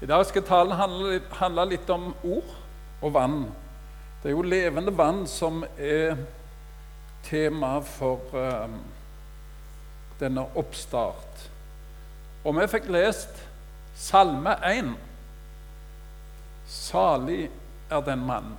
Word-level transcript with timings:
I 0.00 0.06
dag 0.06 0.26
skal 0.28 0.44
talen 0.44 0.76
handle 0.76 1.64
litt, 1.70 1.88
om 1.88 2.10
ord 2.20 2.50
og 3.00 3.14
vann. 3.14 3.46
Det 4.20 4.28
er 4.28 4.34
jo 4.34 4.42
levende 4.44 4.92
vann 4.92 5.22
som 5.30 5.62
er 5.78 6.18
tema 7.24 7.78
for 7.80 8.36
eh, 8.36 8.76
denne 10.20 10.44
oppstart. 10.52 11.46
Og 12.44 12.58
vi 12.58 12.68
fikk 12.74 12.90
lest 12.92 13.40
Salme 13.96 14.58
1. 14.68 14.92
Salig 16.68 17.46
er 17.88 18.04
den 18.04 18.28
mann. 18.28 18.52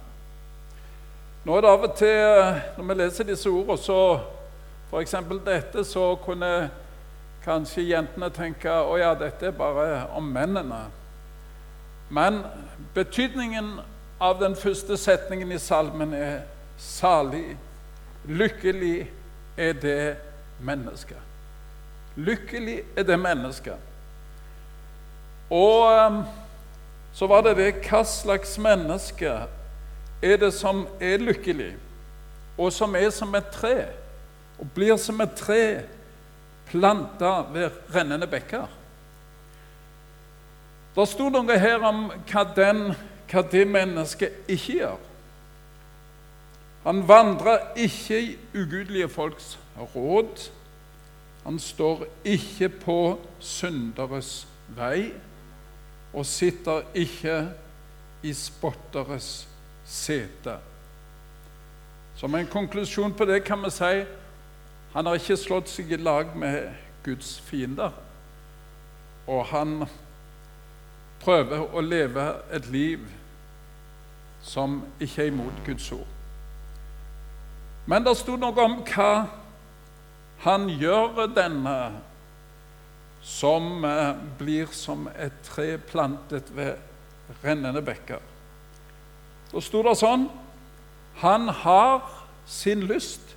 Nå 1.46 1.54
er 1.54 1.64
det 1.64 1.70
av 1.70 1.86
og 1.86 1.98
til 2.02 2.62
når 2.80 2.90
vi 2.90 3.02
leser 3.04 3.30
disse 3.30 3.52
ordene, 3.54 3.78
så 3.78 4.00
f.eks. 4.90 5.20
dette, 5.46 5.86
så 5.86 6.16
kunne 6.26 6.72
kanskje 7.46 7.92
jentene 7.92 8.34
tenke 8.34 8.74
å 8.74 8.98
ja, 8.98 9.14
dette 9.14 9.52
er 9.52 9.60
bare 9.66 10.08
om 10.18 10.34
mennene. 10.34 10.88
Men 12.10 12.42
betydningen 12.94 13.80
av 14.20 14.40
den 14.40 14.56
første 14.56 14.98
setningen 14.98 15.52
i 15.52 15.60
salmen 15.60 16.14
er 16.14 16.40
salig, 16.78 17.58
lykkelig 18.28 19.10
er 19.58 19.74
det 19.82 20.16
mennesket. 20.60 21.22
Lykkelig 22.16 22.80
er 22.98 23.06
det 23.06 23.20
mennesket. 23.20 23.78
Og 25.50 26.08
um, 26.08 26.24
så 27.14 27.28
var 27.28 27.44
det 27.46 27.58
det 27.58 27.70
hva 27.88 28.02
slags 28.06 28.58
menneske 28.62 29.30
er 30.22 30.40
det 30.42 30.52
som 30.54 30.86
er 31.00 31.22
lykkelig, 31.22 31.76
og 32.58 32.74
som 32.74 32.96
er 32.98 33.10
som 33.14 33.36
et 33.38 33.54
tre, 33.54 33.76
og 34.58 34.68
blir 34.76 34.98
som 34.98 35.22
et 35.22 35.38
tre 35.38 35.62
planta 36.68 37.40
ved 37.54 37.70
rennende 37.94 38.28
bekker. 38.28 38.68
Det 40.98 41.06
sto 41.06 41.28
noe 41.30 41.60
her 41.62 41.84
om 41.86 42.08
hva, 42.26 42.42
den, 42.58 42.80
hva 43.30 43.44
det 43.52 43.68
mennesket 43.70 44.50
ikke 44.50 44.80
gjør. 44.80 45.04
Han 46.88 47.04
vandrer 47.06 47.76
ikke 47.78 48.18
i 48.24 48.32
ugudelige 48.56 49.10
folks 49.12 49.60
råd. 49.78 50.48
Han 51.44 51.60
står 51.60 52.08
ikke 52.26 52.70
på 52.82 52.98
synderes 53.40 54.48
vei 54.74 55.12
og 56.14 56.26
sitter 56.26 56.88
ikke 56.98 57.36
i 58.26 58.34
spotteres 58.34 59.46
sete. 59.86 60.58
Som 62.18 62.36
en 62.36 62.50
konklusjon 62.50 63.14
på 63.14 63.30
det 63.30 63.44
kan 63.46 63.62
vi 63.62 63.70
si 63.76 63.94
han 64.96 65.06
har 65.06 65.20
ikke 65.20 65.38
slått 65.38 65.70
seg 65.70 65.92
i 65.94 66.02
lag 66.02 66.34
med 66.34 66.72
Guds 67.06 67.36
fiender. 67.46 67.94
Og 69.28 69.46
han 69.52 69.84
prøver 71.28 71.76
å 71.76 71.84
leve 71.84 72.24
et 72.56 72.70
liv 72.72 73.04
som 74.48 74.80
ikke 75.04 75.26
er 75.26 75.34
imot 75.34 75.64
Guds 75.66 75.90
ord. 75.92 76.08
Men 77.88 78.06
det 78.06 78.16
sto 78.20 78.38
noe 78.40 78.64
om 78.64 78.78
hva 78.88 79.12
han 80.46 80.70
gjør 80.72 81.26
denne 81.36 81.76
som 83.28 83.84
eh, 83.84 84.16
blir 84.40 84.72
som 84.72 85.08
et 85.20 85.36
tre 85.44 85.76
plantet 85.90 86.52
ved 86.56 86.78
rennende 87.44 87.84
bekker. 87.84 88.22
Da 89.52 89.64
sto 89.64 89.82
det 89.84 89.96
sånn 90.00 90.28
Han 91.24 91.50
har 91.64 92.04
sin 92.46 92.84
lyst 92.88 93.34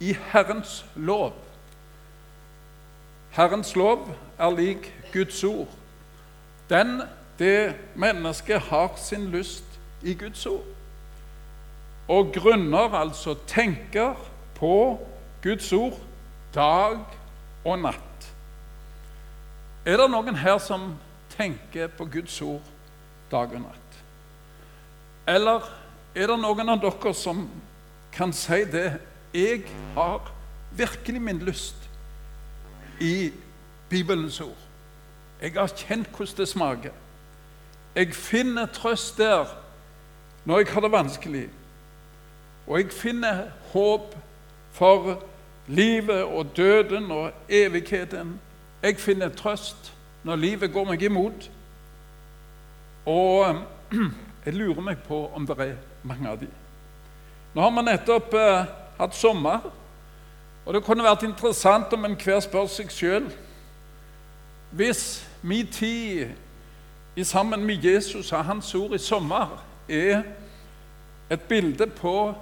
i 0.00 0.14
Herrens 0.32 0.82
lov. 0.96 1.34
Herrens 3.36 3.74
lov 3.76 4.08
er 4.38 4.54
lik 4.56 4.88
Guds 5.12 5.42
ord. 5.44 5.68
Den, 6.70 7.02
det 7.38 7.74
mennesket 7.94 8.70
har 8.70 8.94
sin 8.96 9.28
lyst 9.30 9.64
i 10.02 10.14
Guds 10.14 10.46
ord. 10.46 10.64
Og 12.08 12.32
grunner, 12.34 12.94
altså 12.94 13.34
tenker 13.46 14.14
på 14.54 15.00
Guds 15.42 15.72
ord 15.72 15.98
dag 16.54 16.98
og 17.64 17.78
natt. 17.80 18.28
Er 19.84 20.00
det 20.00 20.10
noen 20.12 20.36
her 20.40 20.58
som 20.62 20.94
tenker 21.34 21.90
på 21.92 22.06
Guds 22.08 22.36
ord 22.44 22.64
dag 23.32 23.52
og 23.52 23.64
natt? 23.64 23.98
Eller 25.28 25.64
er 26.14 26.30
det 26.30 26.38
noen 26.40 26.72
av 26.72 26.80
dere 26.82 27.14
som 27.16 27.46
kan 28.14 28.32
si 28.36 28.62
det? 28.70 29.00
Jeg 29.34 29.64
har 29.96 30.30
virkelig 30.76 31.20
min 31.22 31.40
lyst 31.44 31.88
i 33.00 33.32
Bibelens 33.90 34.40
ord. 34.40 34.63
Jeg 35.44 35.52
har 35.52 35.68
kjent 35.76 36.08
hvordan 36.08 36.36
det 36.38 36.48
smaker. 36.48 36.92
Jeg 37.94 38.14
finner 38.16 38.66
trøst 38.66 39.18
der 39.18 39.50
når 40.44 40.58
jeg 40.58 40.68
har 40.72 40.80
det 40.80 40.92
vanskelig. 40.92 41.48
Og 42.66 42.78
jeg 42.80 42.92
finner 42.92 43.42
håp 43.72 44.14
for 44.72 45.22
livet 45.66 46.24
og 46.24 46.56
døden 46.56 47.10
og 47.10 47.30
evigheten. 47.48 48.40
Jeg 48.82 48.96
finner 48.96 49.28
trøst 49.28 49.92
når 50.24 50.36
livet 50.36 50.72
går 50.72 50.88
meg 50.88 51.02
imot. 51.02 51.50
Og 53.04 53.60
jeg 54.46 54.54
lurer 54.54 54.80
meg 54.80 55.04
på 55.04 55.26
om 55.28 55.46
det 55.46 55.58
er 55.60 55.76
mange 56.02 56.30
av 56.30 56.40
de. 56.40 56.48
Nå 57.54 57.60
har 57.60 57.76
vi 57.76 57.84
nettopp 57.84 58.32
eh, 58.34 58.72
hatt 58.96 59.14
sommer, 59.14 59.68
og 60.64 60.72
det 60.72 60.84
kunne 60.86 61.04
vært 61.04 61.28
interessant 61.28 61.92
om 61.92 62.08
enhver 62.08 62.40
spør 62.40 62.66
seg 62.72 62.88
sjøl 62.90 63.28
hvis 64.74 65.22
min 65.44 65.66
tid 65.66 66.28
i 67.16 67.24
sammen 67.24 67.64
med 67.64 67.84
Jesus 67.84 68.32
og 68.32 68.44
hans 68.44 68.74
ord 68.74 68.94
i 68.94 68.98
sommer 68.98 69.64
er 69.88 70.22
et 71.30 71.40
bilde 71.40 71.86
på 71.86 72.34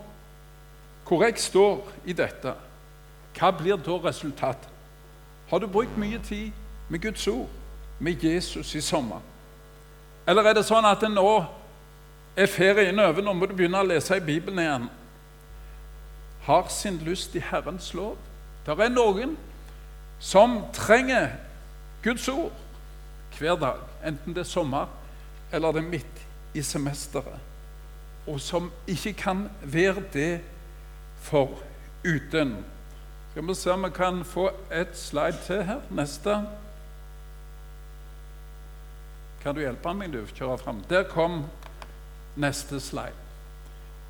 hvor 1.09 1.25
jeg 1.25 1.35
står 1.37 1.89
i 2.07 2.13
dette, 2.13 2.55
hva 3.37 3.51
blir 3.51 3.77
da 3.77 3.97
resultatet? 4.05 4.69
Har 5.51 5.59
du 5.59 5.67
brukt 5.67 5.99
mye 5.99 6.21
tid 6.25 6.53
med 6.89 7.03
Guds 7.03 7.27
ord, 7.29 7.49
med 7.99 8.23
Jesus 8.23 8.75
i 8.75 8.81
sommer? 8.81 9.21
Eller 10.27 10.47
er 10.47 10.55
det 10.57 10.65
sånn 10.65 10.87
at 10.87 11.03
nå 11.11 11.27
er 12.37 12.49
ferien 12.49 13.03
over, 13.03 13.21
nå 13.21 13.35
må 13.35 13.51
du 13.51 13.57
begynne 13.59 13.83
å 13.83 13.91
lese 13.91 14.17
i 14.17 14.25
Bibelen 14.25 14.63
igjen? 14.63 14.89
Har 16.47 16.71
sin 16.71 17.03
lyst 17.03 17.35
i 17.35 17.43
Herrens 17.51 17.91
lov. 17.99 18.15
Det 18.65 18.79
er 18.79 18.95
noen 18.95 19.35
som 20.23 20.61
trenger 20.73 21.35
Guds 22.07 22.29
ord 22.31 22.62
hver 23.39 23.57
dag, 23.61 23.81
enten 24.07 24.35
det 24.35 24.45
er 24.45 24.51
sommer 24.51 24.91
eller 25.53 25.73
det 25.73 25.83
er 25.83 25.89
midt 25.89 26.23
i 26.55 26.63
semesteret, 26.63 27.41
og 28.27 28.41
som 28.41 28.71
ikke 28.87 29.13
kan 29.13 29.47
være 29.63 30.03
det 30.13 30.41
foruten. 31.23 32.57
Skal 33.31 33.49
vi 33.49 33.55
se 33.55 33.73
om 33.73 33.85
vi 33.85 33.91
kan 33.91 34.25
få 34.25 34.51
et 34.73 34.97
slide 34.99 35.39
til 35.47 35.63
her. 35.65 35.81
Neste. 35.91 36.37
Kan 39.43 39.55
du 39.55 39.61
hjelpe 39.61 39.95
meg, 39.97 40.13
du? 40.13 40.21
Kjøre 40.37 40.59
fram. 40.59 40.83
Der 40.91 41.07
kom 41.09 41.45
neste 42.37 42.81
slide. 42.81 43.17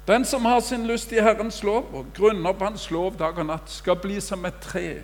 Den 0.07 0.25
som 0.25 0.45
har 0.45 0.61
sin 0.61 0.87
lyst 0.87 1.13
i 1.13 1.23
Herrens 1.23 1.63
lov 1.63 1.95
og 1.95 2.07
grunner 2.17 2.53
på 2.53 2.65
Hans 2.65 2.91
lov 2.91 3.15
dag 3.19 3.39
og 3.39 3.47
natt, 3.47 3.71
skal 3.71 3.97
bli 4.03 4.19
som 4.21 4.45
et 4.45 4.59
tre 4.61 5.03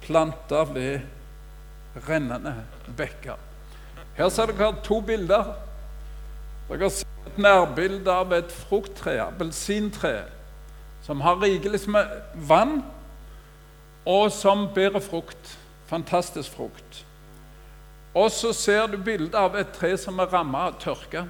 planta 0.00 0.64
ved 0.72 1.04
rennende 2.08 2.54
bekker. 2.96 3.38
Her 4.16 4.28
ser 4.28 4.52
dere 4.52 4.74
to 4.84 5.00
bilder. 5.00 5.54
Dere 6.68 6.90
ser 6.90 7.26
et 7.26 7.38
nærbilde 7.38 8.12
av 8.12 8.32
et 8.36 8.52
frukttre, 8.52 9.16
appelsintre, 9.22 10.24
som 11.02 11.20
har 11.20 11.40
rikelig 11.42 11.84
med 11.88 12.10
vann, 12.48 12.82
og 14.06 14.32
som 14.32 14.68
bærer 14.74 15.00
frukt. 15.00 15.58
Fantastisk 15.86 16.52
frukt. 16.52 17.04
Og 18.14 18.30
så 18.30 18.52
ser 18.52 18.86
du 18.86 18.96
bildet 18.96 19.34
av 19.34 19.56
et 19.56 19.70
tre 19.72 19.94
som 19.96 20.18
er 20.18 20.32
rammet 20.32 20.60
av 20.60 20.80
tørke, 20.82 21.22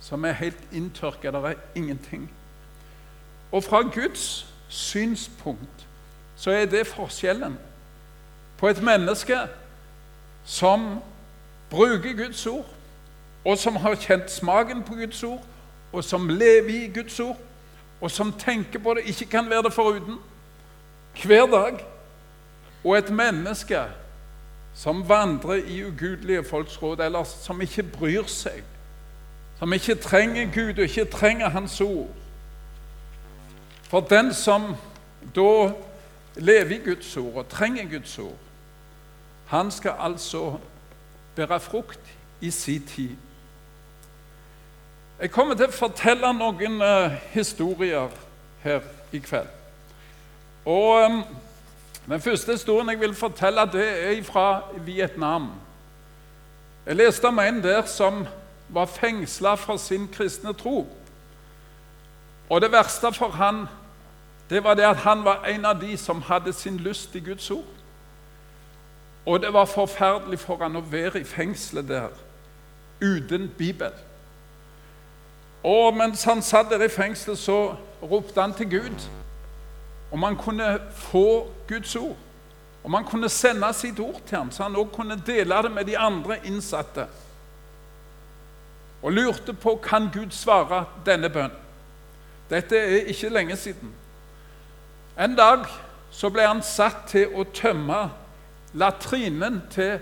som 0.00 0.24
er 0.24 0.38
helt 0.38 0.72
inntørka. 0.72 1.30
Det 1.30 1.44
er 1.50 1.60
ingenting. 1.74 2.30
Og 3.52 3.64
fra 3.64 3.82
Guds 3.82 4.46
synspunkt 4.68 5.86
så 6.36 6.50
er 6.50 6.66
det 6.66 6.86
forskjellen 6.86 7.58
på 8.58 8.68
et 8.68 8.82
menneske 8.82 9.36
som 10.44 10.98
bruker 11.70 12.12
Guds 12.12 12.46
ord, 12.46 12.66
og 13.44 13.58
som 13.58 13.76
har 13.76 13.94
kjent 13.94 14.30
smaken 14.30 14.82
på 14.82 14.94
Guds 14.94 15.22
ord, 15.22 15.42
og 15.92 16.04
som 16.04 16.28
lever 16.28 16.84
i 16.84 16.92
Guds 16.94 17.20
ord, 17.20 17.38
og 18.00 18.10
som 18.10 18.32
tenker 18.32 18.78
på 18.78 18.94
det, 18.94 19.04
ikke 19.04 19.26
kan 19.26 19.50
være 19.50 19.62
det 19.62 19.72
foruten, 19.72 20.18
hver 21.24 21.46
dag. 21.46 21.84
Og 22.84 22.98
et 22.98 23.10
menneske 23.10 23.80
som 24.74 25.08
vandrer 25.08 25.54
i 25.54 25.84
ugudelige 25.84 26.44
folks 26.44 26.82
råd, 26.82 27.00
eller 27.00 27.24
som 27.24 27.60
ikke 27.60 27.82
bryr 27.82 28.26
seg, 28.26 28.62
som 29.58 29.72
ikke 29.72 29.94
trenger 29.94 30.50
Gud 30.54 30.78
og 30.78 30.88
ikke 30.88 31.04
trenger 31.04 31.48
Hans 31.48 31.80
ord. 31.80 32.08
For 33.88 34.00
den 34.00 34.34
som 34.34 34.74
da 35.36 35.70
lever 36.36 36.74
i 36.74 36.82
Guds 36.84 37.16
ord 37.16 37.34
og 37.34 37.48
trenger 37.48 37.88
Guds 37.90 38.18
ord, 38.18 38.43
han 39.46 39.70
skal 39.70 39.94
altså 39.98 40.58
bære 41.36 41.60
frukt 41.60 42.00
i 42.40 42.50
sin 42.50 42.86
tid. 42.86 43.16
Jeg 45.20 45.30
kommer 45.30 45.54
til 45.54 45.70
å 45.70 45.74
fortelle 45.74 46.32
noen 46.34 46.80
uh, 46.82 47.12
historier 47.32 48.10
her 48.64 48.82
i 49.14 49.20
kveld. 49.22 49.48
Og 50.64 51.04
um, 51.04 51.22
Den 52.04 52.20
første 52.20 52.52
historien 52.52 52.88
jeg 52.88 53.00
vil 53.00 53.14
fortelle, 53.14 53.62
det 53.72 53.84
er 53.88 54.22
fra 54.22 54.62
Vietnam. 54.84 55.52
Jeg 56.86 56.96
leste 56.96 57.28
om 57.28 57.38
en 57.38 57.62
der 57.64 57.86
som 57.88 58.26
var 58.68 58.86
fengsla 58.86 59.54
for 59.54 59.76
sin 59.76 60.08
kristne 60.12 60.52
tro. 60.52 60.84
Og 62.50 62.60
det 62.60 62.72
verste 62.72 63.12
for 63.12 63.28
han, 63.28 63.64
det 64.50 64.64
var 64.64 64.74
det 64.74 64.84
at 64.84 64.96
han 64.96 65.24
var 65.24 65.44
en 65.48 65.64
av 65.64 65.80
de 65.80 65.96
som 65.96 66.20
hadde 66.22 66.52
sin 66.52 66.76
lyst 66.76 67.14
i 67.14 67.20
Guds 67.24 67.50
ord. 67.50 67.83
Og 69.26 69.40
det 69.40 69.52
var 69.52 69.64
forferdelig 69.64 70.38
for 70.38 70.60
han 70.60 70.76
å 70.76 70.84
være 70.90 71.20
i 71.20 71.24
fengselet 71.24 71.88
der 71.88 72.08
uten 73.00 73.48
Bibel. 73.58 73.92
Og 75.64 75.94
mens 75.96 76.24
han 76.24 76.42
satt 76.42 76.70
der 76.70 76.84
i 76.84 76.92
fengselet, 76.92 77.38
så 77.38 77.74
ropte 78.02 78.40
han 78.40 78.52
til 78.54 78.70
Gud 78.70 79.08
om 80.12 80.22
han 80.22 80.36
kunne 80.36 80.78
få 80.92 81.48
Guds 81.68 81.96
ord. 81.96 82.16
Om 82.84 82.94
han 82.94 83.04
kunne 83.04 83.28
sende 83.28 83.72
sitt 83.72 84.00
ord 84.00 84.20
til 84.26 84.38
ham, 84.38 84.50
så 84.50 84.62
han 84.62 84.76
også 84.76 84.92
kunne 84.96 85.22
dele 85.26 85.62
det 85.62 85.70
med 85.72 85.84
de 85.84 85.98
andre 85.98 86.36
innsatte. 86.46 87.06
Og 89.02 89.12
lurte 89.12 89.52
på 89.52 89.80
kan 89.82 90.10
Gud 90.12 90.30
svare 90.30 90.84
denne 91.06 91.30
bønnen. 91.30 91.56
Dette 92.50 92.76
er 92.76 93.08
ikke 93.08 93.28
lenge 93.28 93.56
siden. 93.56 93.94
En 95.18 95.36
dag 95.36 95.64
så 96.10 96.30
ble 96.30 96.46
han 96.46 96.62
satt 96.62 97.08
til 97.08 97.32
å 97.34 97.44
tømme 97.54 98.10
latrinen 98.74 99.62
til 99.70 99.98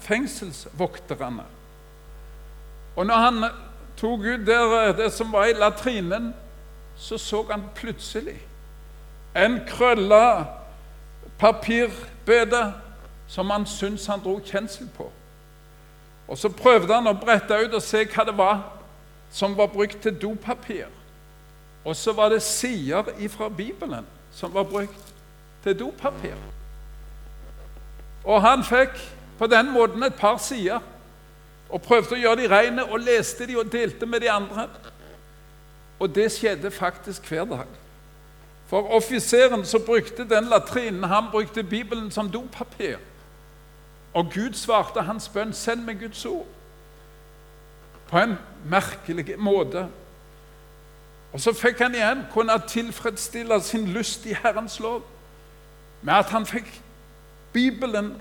fengselsvokterne. 0.00 1.44
Og 2.96 3.06
når 3.06 3.14
han 3.14 3.44
tok 3.96 4.20
ut 4.20 4.46
der, 4.46 4.92
det 4.92 5.12
som 5.12 5.32
var 5.32 5.44
i 5.44 5.52
latrinen, 5.52 6.34
så 6.96 7.18
så 7.18 7.46
han 7.50 7.62
plutselig 7.74 8.40
en 9.36 9.60
krølla 9.66 10.44
papirbøte 11.38 12.72
som 13.28 13.50
han 13.50 13.66
syntes 13.66 14.06
han 14.06 14.20
dro 14.20 14.40
kjensel 14.44 14.88
på. 14.96 15.12
Og 16.28 16.38
Så 16.38 16.48
prøvde 16.48 16.94
han 16.94 17.06
å 17.06 17.16
brette 17.18 17.56
ut 17.64 17.74
og 17.74 17.82
se 17.82 18.04
hva 18.04 18.24
det 18.24 18.36
var 18.38 18.60
som 19.32 19.56
var 19.56 19.66
brukt 19.72 20.02
til 20.02 20.14
dopapir. 20.20 20.86
Og 21.84 21.96
så 21.96 22.12
var 22.12 22.28
det 22.28 22.42
sider 22.42 23.02
fra 23.28 23.48
Bibelen 23.48 24.06
som 24.30 24.54
var 24.54 24.64
brukt 24.64 25.14
til 25.64 25.78
dopapir. 25.78 26.36
Og 28.24 28.42
han 28.42 28.64
fikk 28.64 28.96
på 29.38 29.46
den 29.46 29.72
måten 29.72 30.02
et 30.02 30.14
par 30.14 30.38
sider 30.38 30.80
og 31.72 31.82
prøvde 31.82 32.14
å 32.14 32.20
gjøre 32.20 32.42
de 32.42 32.50
rene 32.52 32.84
og 32.84 33.00
leste 33.00 33.46
de 33.48 33.56
og 33.58 33.72
delte 33.72 34.06
med 34.06 34.20
de 34.20 34.30
andre. 34.30 34.68
Og 35.98 36.14
det 36.14 36.28
skjedde 36.32 36.70
faktisk 36.70 37.26
hver 37.28 37.44
dag. 37.44 37.66
For 38.66 38.94
offiseren 38.96 39.64
som 39.64 39.82
brukte 39.86 40.28
den 40.28 40.44
latrinen, 40.44 41.04
han 41.04 41.30
brukte 41.32 41.62
Bibelen 41.62 42.10
som 42.10 42.30
dopapir. 42.30 42.96
Og 44.14 44.32
Gud 44.32 44.54
svarte 44.54 45.02
hans 45.02 45.28
bønn 45.28 45.52
'Send 45.52 45.84
meg 45.84 46.00
Guds 46.00 46.24
ord' 46.26 46.46
på 48.08 48.18
en 48.18 48.38
merkelig 48.64 49.38
måte. 49.38 49.88
Og 51.32 51.40
så 51.40 51.52
fikk 51.52 51.78
han 51.78 51.94
igjen 51.94 52.26
kunne 52.32 52.62
tilfredsstille 52.68 53.60
sin 53.60 53.88
lyst 53.88 54.26
i 54.26 54.34
Herrens 54.34 54.80
lov 54.80 55.02
med 56.02 56.14
at 56.14 56.30
han 56.30 56.46
fikk 56.46 56.82
Bibelen 57.52 58.14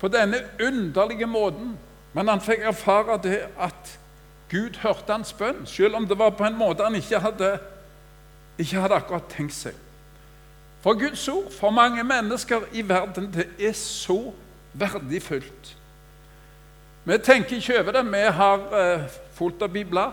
på 0.00 0.08
denne 0.08 0.36
underlige 0.60 1.26
måten. 1.26 1.78
Men 2.12 2.28
han 2.28 2.40
fikk 2.42 2.64
erfare 2.66 3.18
det 3.22 3.38
at 3.58 3.98
Gud 4.50 4.80
hørte 4.82 5.12
hans 5.12 5.32
bønn, 5.32 5.66
selv 5.66 5.94
om 5.96 6.06
det 6.08 6.18
var 6.18 6.30
på 6.34 6.44
en 6.44 6.58
måte 6.58 6.82
han 6.82 6.94
ikke 6.98 7.20
hadde, 7.22 7.52
ikke 8.58 8.80
hadde 8.82 8.96
akkurat 8.98 9.28
tenkt 9.30 9.54
seg. 9.54 9.76
For 10.82 10.98
Guds 10.98 11.28
ord 11.28 11.52
for 11.52 11.70
mange 11.70 12.02
mennesker 12.04 12.64
i 12.72 12.82
verden 12.88 13.28
det 13.34 13.46
er 13.60 13.76
så 13.76 14.32
verdifullt. 14.72 15.76
Vi 17.04 17.18
tenker 17.18 17.56
ikke 17.56 17.78
over 17.80 17.92
det. 17.92 18.04
Vi 18.12 18.24
har 18.40 18.66
eh, 18.80 19.06
fullt 19.34 19.62
av 19.62 19.72
bibler, 19.72 20.10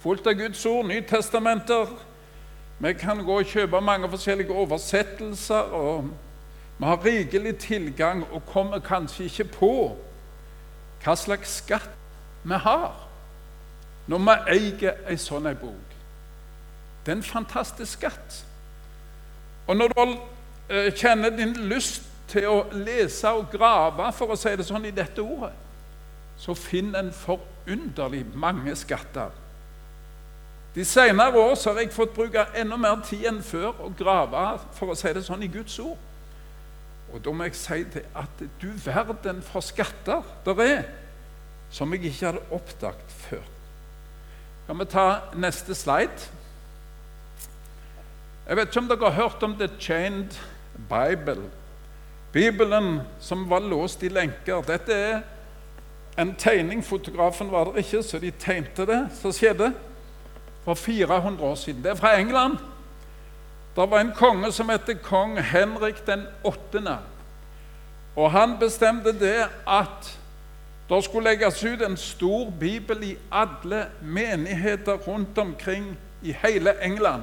fullt 0.00 0.26
av 0.26 0.34
Guds 0.38 0.66
ord, 0.66 0.86
Nytestamenter. 0.86 1.90
Vi 2.78 2.92
kan 2.92 3.24
gå 3.24 3.38
og 3.38 3.46
kjøpe 3.46 3.80
mange 3.80 4.08
forskjellige 4.08 4.52
oversettelser. 4.52 5.74
og 5.74 6.10
Vi 6.80 6.86
har 6.86 7.04
rikelig 7.04 7.58
tilgang 7.58 8.24
og 8.32 8.46
kommer 8.46 8.78
kanskje 8.80 9.24
ikke 9.24 9.44
på 9.44 9.72
hva 11.04 11.16
slags 11.16 11.58
skatt 11.60 11.90
vi 12.42 12.56
har 12.56 12.94
når 14.08 14.22
vi 14.24 14.36
eier 14.54 15.02
ei 15.12 15.18
sånn 15.20 15.46
ei 15.46 15.58
bok. 15.60 15.92
Det 17.04 17.12
er 17.12 17.18
en 17.18 17.26
fantastisk 17.26 18.00
skatt. 18.00 18.40
Og 19.68 19.76
når 19.76 19.92
du 19.92 20.00
eh, 20.72 20.88
kjenner 20.96 21.36
din 21.36 21.52
lyst 21.68 22.08
til 22.32 22.48
å 22.48 22.56
lese 22.72 23.28
og 23.28 23.52
grave, 23.52 24.08
for 24.16 24.32
å 24.32 24.40
si 24.40 24.56
det 24.56 24.64
sånn, 24.64 24.88
i 24.88 24.96
dette 24.96 25.20
ordet, 25.20 25.52
så 26.40 26.56
finn 26.56 26.94
en 26.96 27.12
forunderlig 27.12 28.24
mange 28.32 28.72
skatter. 28.76 29.36
De 30.74 30.84
senere 30.84 31.36
år 31.36 31.58
har 31.60 31.84
jeg 31.84 31.92
fått 31.92 32.16
bruke 32.16 32.48
enda 32.56 32.80
mer 32.80 33.02
tid 33.04 33.28
enn 33.28 33.44
før 33.44 33.84
å 33.84 33.92
grave 33.98 34.54
for 34.78 34.94
å 34.94 34.96
si 34.96 35.12
det 35.12 35.28
sånn, 35.28 35.44
i 35.44 35.52
Guds 35.52 35.76
ord. 35.84 36.08
Og 37.12 37.24
da 37.24 37.32
må 37.34 37.46
jeg 37.48 37.56
si 37.58 37.82
det 37.94 38.04
at 38.16 38.42
du 38.62 38.68
verden 38.84 39.42
for 39.42 39.64
skatter 39.64 40.22
der 40.44 40.62
er, 40.64 40.82
som 41.70 41.92
jeg 41.92 42.04
ikke 42.04 42.26
hadde 42.26 42.44
oppdaget 42.50 43.16
før. 43.24 43.42
Kan 44.66 44.78
vi 44.78 44.84
ta 44.84 45.06
neste 45.34 45.74
slide? 45.74 46.30
Jeg 48.46 48.56
vet 48.56 48.70
ikke 48.70 48.78
om 48.78 48.88
dere 48.88 49.10
har 49.10 49.22
hørt 49.22 49.42
om 49.42 49.54
The 49.58 49.68
Chained 49.78 50.38
Bible. 50.88 51.50
Bibelen 52.32 53.00
som 53.20 53.50
var 53.50 53.60
låst 53.60 54.02
i 54.02 54.08
lenker. 54.08 54.62
Dette 54.66 54.94
er 54.94 55.20
en 56.18 56.34
tegning. 56.34 56.84
Fotografen 56.84 57.50
var 57.50 57.64
der 57.64 57.82
ikke, 57.82 58.02
så 58.02 58.18
de 58.18 58.30
tegnte 58.30 58.86
det. 58.86 59.08
Så 59.22 59.32
skjedde 59.32 59.72
for 60.64 60.74
400 60.74 61.42
år 61.42 61.54
siden. 61.54 61.82
Det 61.82 61.90
er 61.90 61.94
fra 61.94 62.18
England. 62.18 62.58
Det 63.80 63.90
var 63.90 64.00
en 64.00 64.12
konge 64.12 64.52
som 64.52 64.68
het 64.68 64.90
kong 65.02 65.38
Henrik 65.40 66.02
den 66.06 66.26
8. 66.44 66.98
Og 68.16 68.32
han 68.32 68.58
bestemte 68.60 69.12
det 69.16 69.46
at 69.64 70.10
det 70.90 71.04
skulle 71.04 71.30
legges 71.30 71.64
ut 71.64 71.82
en 71.82 71.96
stor 71.96 72.50
bibel 72.60 73.02
i 73.02 73.16
alle 73.32 73.86
menigheter 74.02 74.98
rundt 75.06 75.38
omkring 75.38 75.96
i 76.22 76.32
hele 76.42 76.74
England. 76.82 77.22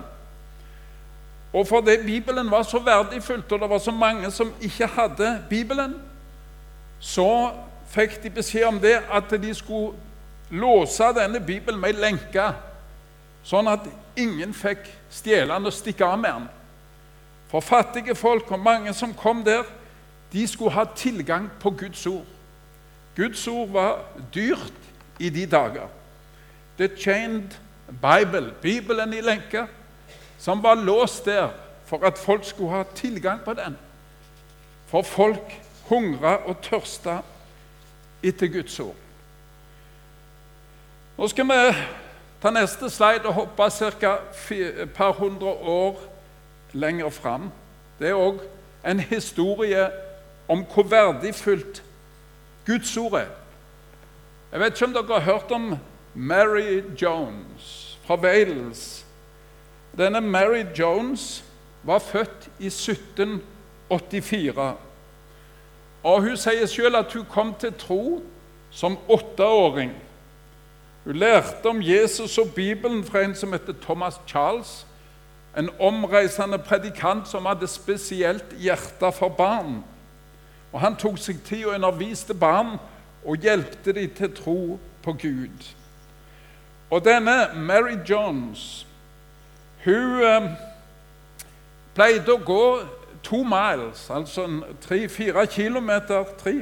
Og 1.54 1.68
fordi 1.68 1.98
Bibelen 2.06 2.52
var 2.52 2.64
så 2.64 2.80
verdifullt, 2.80 3.52
og 3.52 3.60
det 3.60 3.70
var 3.70 3.78
så 3.78 3.92
mange 3.92 4.32
som 4.32 4.54
ikke 4.62 4.88
hadde 4.88 5.44
Bibelen, 5.50 5.96
så 7.00 7.52
fikk 7.88 8.24
de 8.24 8.30
beskjed 8.30 8.66
om 8.66 8.80
det 8.80 8.98
at 9.12 9.30
de 9.30 9.54
skulle 9.54 9.94
låse 10.50 11.04
denne 11.04 11.40
Bibelen 11.40 11.80
med 11.80 11.94
lenke, 11.94 12.50
sånn 13.44 13.68
at 13.68 13.86
ingen 14.18 14.54
fikk 14.54 14.88
stjele 15.14 15.54
den 15.54 15.70
og 15.70 15.76
stikke 15.76 16.06
av 16.06 16.20
med 16.20 16.34
den. 16.34 16.48
For 17.48 17.64
fattige 17.64 18.16
folk 18.16 18.52
og 18.52 18.60
mange 18.60 18.94
som 18.94 19.14
kom 19.16 19.44
der, 19.46 19.64
de 20.34 20.48
skulle 20.48 20.76
ha 20.76 20.84
tilgang 20.96 21.48
på 21.60 21.72
Guds 21.72 22.06
ord. 22.08 22.26
Guds 23.16 23.48
ord 23.48 23.70
var 23.70 24.04
dyrt 24.36 24.74
i 25.20 25.30
de 25.30 25.46
dager. 25.46 25.88
The 26.78 26.90
Chained 26.98 27.56
Bible, 27.88 28.54
Bibelen 28.62 29.14
i 29.14 29.22
lenke, 29.22 29.66
som 30.38 30.64
var 30.64 30.76
låst 30.76 31.26
der 31.26 31.50
for 31.86 32.06
at 32.06 32.18
folk 32.18 32.46
skulle 32.46 32.72
ha 32.72 32.84
tilgang 32.96 33.40
på 33.46 33.54
den. 33.54 33.78
For 34.88 35.02
folk 35.02 35.62
hungra 35.90 36.36
og 36.46 36.60
tørsta 36.62 37.22
etter 38.24 38.48
Guds 38.52 38.80
ord. 38.80 38.96
Nå 41.18 41.28
skal 41.28 41.48
vi 41.50 41.62
ta 42.42 42.52
neste 42.54 42.90
slide 42.90 43.26
og 43.26 43.34
hoppe 43.34 43.70
ca. 43.72 44.18
et 44.52 44.92
par 44.96 45.12
hundre 45.12 45.48
år 45.48 46.02
lenger 46.74 47.10
fram. 47.10 47.52
Det 48.00 48.10
er 48.10 48.14
òg 48.14 48.40
en 48.86 49.00
historie 49.00 49.90
om 50.48 50.66
hvor 50.74 50.84
verdifullt 50.84 51.84
Guds 52.66 52.98
ord 52.98 53.14
er. 53.14 53.28
Jeg 54.52 54.60
vet 54.60 54.74
ikke 54.74 54.86
om 54.86 54.94
dere 54.94 55.20
har 55.20 55.32
hørt 55.32 55.52
om 55.52 55.76
Mary 56.14 56.84
Jones 57.02 57.98
fra 58.06 58.16
Wales. 58.16 59.06
Denne 59.98 60.22
Mary 60.22 60.64
Jones 60.80 61.44
var 61.84 62.00
født 62.00 62.50
i 62.60 62.68
1784. 62.68 64.74
Og 66.04 66.22
Hun 66.22 66.38
sier 66.38 66.66
selv 66.66 66.96
at 66.96 67.14
hun 67.14 67.26
kom 67.26 67.54
til 67.60 67.74
tro 67.74 68.24
som 68.72 68.98
åtteåring. 69.10 69.92
Hun 71.08 71.16
lærte 71.16 71.66
om 71.66 71.82
Jesus 71.82 72.38
og 72.38 72.54
Bibelen 72.56 73.04
fra 73.04 73.22
en 73.24 73.36
som 73.36 73.54
heter 73.54 73.74
Thomas 73.82 74.14
Charles, 74.28 74.88
en 75.58 75.70
omreisende 75.80 76.58
predikant 76.58 77.28
som 77.28 77.46
hadde 77.46 77.68
spesielt 77.68 78.52
hjerte 78.60 79.12
for 79.12 79.30
barn. 79.30 79.84
Og 80.74 80.80
Han 80.80 80.96
tok 80.96 81.16
seg 81.18 81.40
tid 81.46 81.64
og 81.66 81.76
underviste 81.76 82.34
barn 82.34 82.76
og 83.26 83.38
hjelpte 83.40 83.94
dem 83.94 84.12
til 84.18 84.36
tro 84.36 84.80
på 85.04 85.14
Gud. 85.14 85.72
Og 86.90 87.06
denne 87.06 87.38
Mary 87.56 87.96
Jones 88.10 88.88
hun 89.86 90.24
eh, 90.24 90.52
pleide 91.96 92.36
å 92.36 92.44
gå 92.44 92.66
to 93.24 93.44
miles, 93.48 94.10
altså 94.12 94.50
tre-fire 94.84 95.48
kilometer 95.48 96.36
tre, 96.44 96.60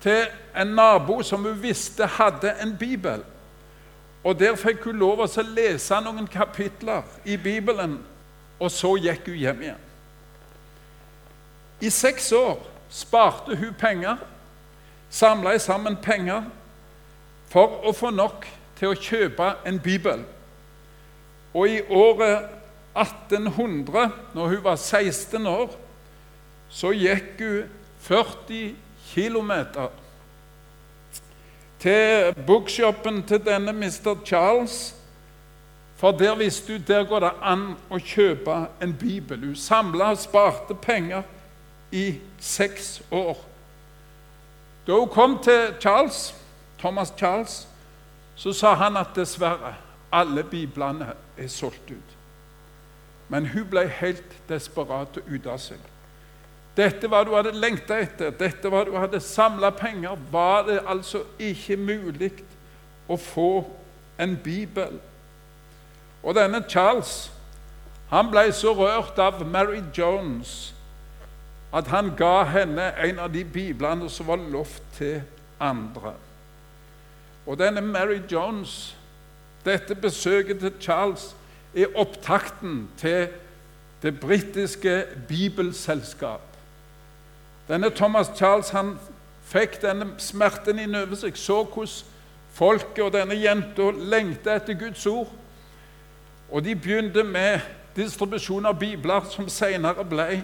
til 0.00 0.26
en 0.56 0.76
nabo 0.76 1.22
som 1.22 1.44
hun 1.44 1.62
visste 1.62 2.06
hadde 2.06 2.52
en 2.60 2.76
bibel. 2.76 3.24
Og 4.24 4.38
Der 4.38 4.56
fikk 4.56 4.84
hun 4.84 4.98
lov 5.00 5.22
å 5.24 5.42
lese 5.42 5.96
noen 6.04 6.26
kapitler 6.28 7.02
i 7.24 7.36
Bibelen, 7.40 7.98
og 8.60 8.70
så 8.70 8.94
gikk 9.00 9.30
hun 9.30 9.38
hjem 9.40 9.62
igjen. 9.62 9.86
I 11.80 11.88
seks 11.90 12.32
år 12.36 12.58
sparte 12.92 13.56
hun 13.56 13.72
penger, 13.78 14.18
samla 15.10 15.58
sammen 15.58 15.96
penger, 15.96 16.44
for 17.48 17.80
å 17.88 17.92
få 17.96 18.10
nok 18.12 18.44
til 18.78 18.92
å 18.92 18.98
kjøpe 18.98 19.54
en 19.66 19.80
bibel. 19.80 20.20
Og 21.54 21.68
i 21.68 21.80
året 21.88 22.50
1800, 22.94 24.10
når 24.34 24.52
hun 24.52 24.64
var 24.64 24.76
16 24.76 25.46
år, 25.46 25.72
så 26.70 26.92
gikk 26.94 27.40
hun 27.40 27.72
40 28.04 28.76
km 29.14 29.52
til 31.80 32.34
bookshopen 32.46 33.22
til 33.22 33.44
denne 33.44 33.72
Mr. 33.72 34.16
Charles. 34.24 34.94
For 35.96 36.10
der 36.10 36.34
visste 36.36 36.72
hun 36.72 36.84
der 36.88 37.04
går 37.04 37.20
det 37.20 37.32
an 37.42 37.64
å 37.90 37.98
kjøpe 37.98 38.54
en 38.82 38.94
bibel. 38.96 39.46
Hun 39.46 39.56
samla 39.56 40.12
og 40.14 40.18
sparte 40.18 40.74
penger 40.74 41.22
i 41.92 42.14
seks 42.38 43.02
år. 43.10 43.36
Da 44.86 44.92
hun 44.92 45.08
kom 45.08 45.38
til 45.42 45.74
Charles, 45.80 46.34
Thomas 46.78 47.12
Charles, 47.18 47.68
så 48.36 48.52
sa 48.52 48.74
han 48.74 48.96
at 48.96 49.12
dessverre, 49.16 49.74
alle 50.12 50.42
biblene 50.42 51.12
er 51.38 51.48
solgt 51.48 51.90
ut. 51.90 52.16
Men 53.28 53.46
hun 53.46 53.68
ble 53.70 53.84
helt 53.88 54.48
desperat 54.48 55.20
og 55.20 55.28
ute 55.28 55.50
av 55.52 55.60
seg. 55.62 55.78
Dette 56.80 57.10
var 57.12 57.26
du 57.28 57.34
hadde 57.36 57.52
lengta 57.52 57.98
etter, 58.00 58.32
dette 58.32 58.70
var 58.72 58.88
du 58.88 58.94
hadde 58.96 59.20
samla 59.20 59.68
penger. 59.76 60.16
Var 60.32 60.62
det 60.68 60.78
altså 60.88 61.26
ikke 61.36 61.76
mulig 61.76 62.30
å 63.10 63.18
få 63.20 63.50
en 64.20 64.38
bibel? 64.40 64.96
Og 66.22 66.36
denne 66.36 66.62
Charles 66.68 67.28
han 68.10 68.30
ble 68.32 68.48
så 68.56 68.72
rørt 68.74 69.18
av 69.22 69.44
Mary 69.46 69.82
Jones 69.94 70.72
at 71.70 71.86
han 71.92 72.10
ga 72.18 72.42
henne 72.50 72.88
en 72.98 73.20
av 73.22 73.30
de 73.30 73.44
biblene 73.46 74.08
som 74.10 74.26
var 74.26 74.40
lovt 74.50 74.82
til 74.96 75.20
andre. 75.62 76.16
Og 77.46 77.58
denne 77.60 77.84
Mary 77.84 78.18
Jones, 78.32 78.96
dette 79.64 79.94
besøket 79.94 80.58
til 80.64 80.74
Charles, 80.82 81.30
er 81.74 81.94
opptakten 81.94 82.88
til 82.98 83.28
det 84.02 84.16
britiske 84.20 85.04
bibelselskap. 85.28 86.49
Denne 87.70 87.94
Thomas 87.94 88.32
Charles 88.34 88.72
han 88.74 88.96
fikk 89.46 89.76
denne 89.82 90.08
smerten 90.18 90.80
inn 90.82 90.96
over 90.98 91.14
seg, 91.14 91.36
så 91.38 91.62
hvordan 91.62 91.92
folket 92.50 93.04
og 93.04 93.12
denne 93.14 93.36
jenta 93.38 93.92
lengta 93.94 94.56
etter 94.58 94.74
Guds 94.74 95.06
ord. 95.06 95.30
Og 96.50 96.64
de 96.66 96.74
begynte 96.74 97.22
med 97.22 97.62
distribusjon 97.94 98.66
av 98.66 98.74
bibler, 98.78 99.22
som 99.30 99.46
senere 99.48 100.02
ble 100.04 100.42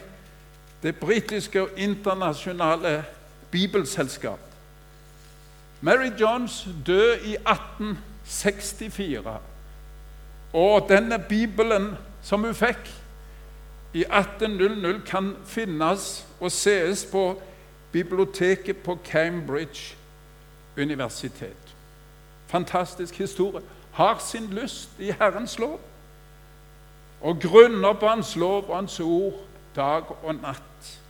det 0.84 0.94
britiske 1.00 1.62
og 1.64 1.74
internasjonale 1.76 3.00
bibelselskap. 3.50 4.38
Mary 5.80 6.12
Jones 6.20 6.68
døde 6.86 7.18
i 7.26 7.34
1864. 7.42 9.34
Og 10.52 10.86
denne 10.88 11.18
bibelen 11.18 11.96
som 12.22 12.44
hun 12.46 12.54
fikk 12.54 12.86
i 13.96 14.04
1800, 14.04 15.00
kan 15.06 15.36
finnes 15.48 16.26
og 16.40 16.52
sees 16.52 17.06
på 17.08 17.40
biblioteket 17.92 18.76
på 18.76 18.98
Cambridge 19.04 19.96
universitet. 20.76 21.76
Fantastisk 22.46 23.14
historie. 23.18 23.64
Har 23.92 24.18
sin 24.18 24.46
lyst 24.52 24.90
i 24.98 25.10
Herrens 25.10 25.58
lov 25.58 25.80
og 27.20 27.40
grunner 27.40 27.92
på 27.92 28.08
Hans 28.08 28.36
lov 28.36 28.68
og 28.68 28.76
Hans 28.76 29.00
ord 29.00 29.32
dag 29.76 30.24
og 30.24 30.34
natt. 30.34 31.00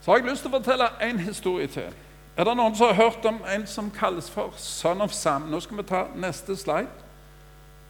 Så 0.00 0.10
har 0.10 0.18
jeg 0.18 0.30
lyst 0.30 0.44
til 0.44 0.52
å 0.52 0.58
fortelle 0.58 0.90
en 1.02 1.18
historie 1.18 1.66
til. 1.66 1.88
Er 2.36 2.46
det 2.46 2.54
noen 2.56 2.76
som 2.76 2.92
har 2.92 3.00
hørt 3.00 3.24
om 3.26 3.40
en 3.50 3.66
som 3.66 3.90
kalles 3.90 4.30
for 4.30 4.52
Son 4.56 5.00
of 5.00 5.12
Sam? 5.12 5.48
Nå 5.50 5.60
skal 5.60 5.80
vi 5.80 5.88
ta 5.88 6.04
neste 6.14 6.56
slide. 6.56 6.92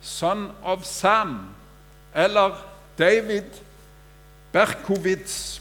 Son 0.00 0.48
of 0.62 0.86
Sam, 0.86 1.50
eller 2.14 2.56
David 2.98 3.44
Berkowitz. 4.52 5.60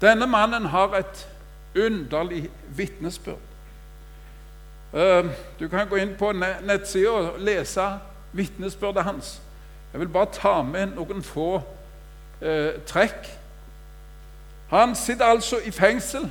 Denne 0.00 0.26
mannen 0.26 0.64
har 0.64 0.96
et 0.96 1.28
underlig 1.76 2.50
vitnesbyrd. 2.68 3.38
Eh, 4.94 5.24
du 5.60 5.68
kan 5.68 5.88
gå 5.88 5.96
inn 5.96 6.16
på 6.18 6.32
nettsida 6.32 7.10
og 7.10 7.38
lese 7.38 7.84
vitnesbyrdet 8.32 9.04
hans. 9.04 9.42
Jeg 9.92 10.00
vil 10.00 10.08
bare 10.08 10.32
ta 10.32 10.62
med 10.62 10.96
noen 10.96 11.22
få 11.22 11.60
eh, 12.42 12.80
trekk. 12.86 13.30
Han 14.70 14.94
sitter 14.94 15.24
altså 15.24 15.58
i 15.64 15.70
fengsel, 15.70 16.30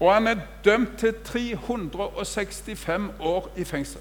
og 0.00 0.14
han 0.14 0.26
er 0.26 0.40
dømt 0.64 0.98
til 0.98 1.14
365 1.24 3.10
år 3.20 3.50
i 3.56 3.64
fengsel. 3.64 4.00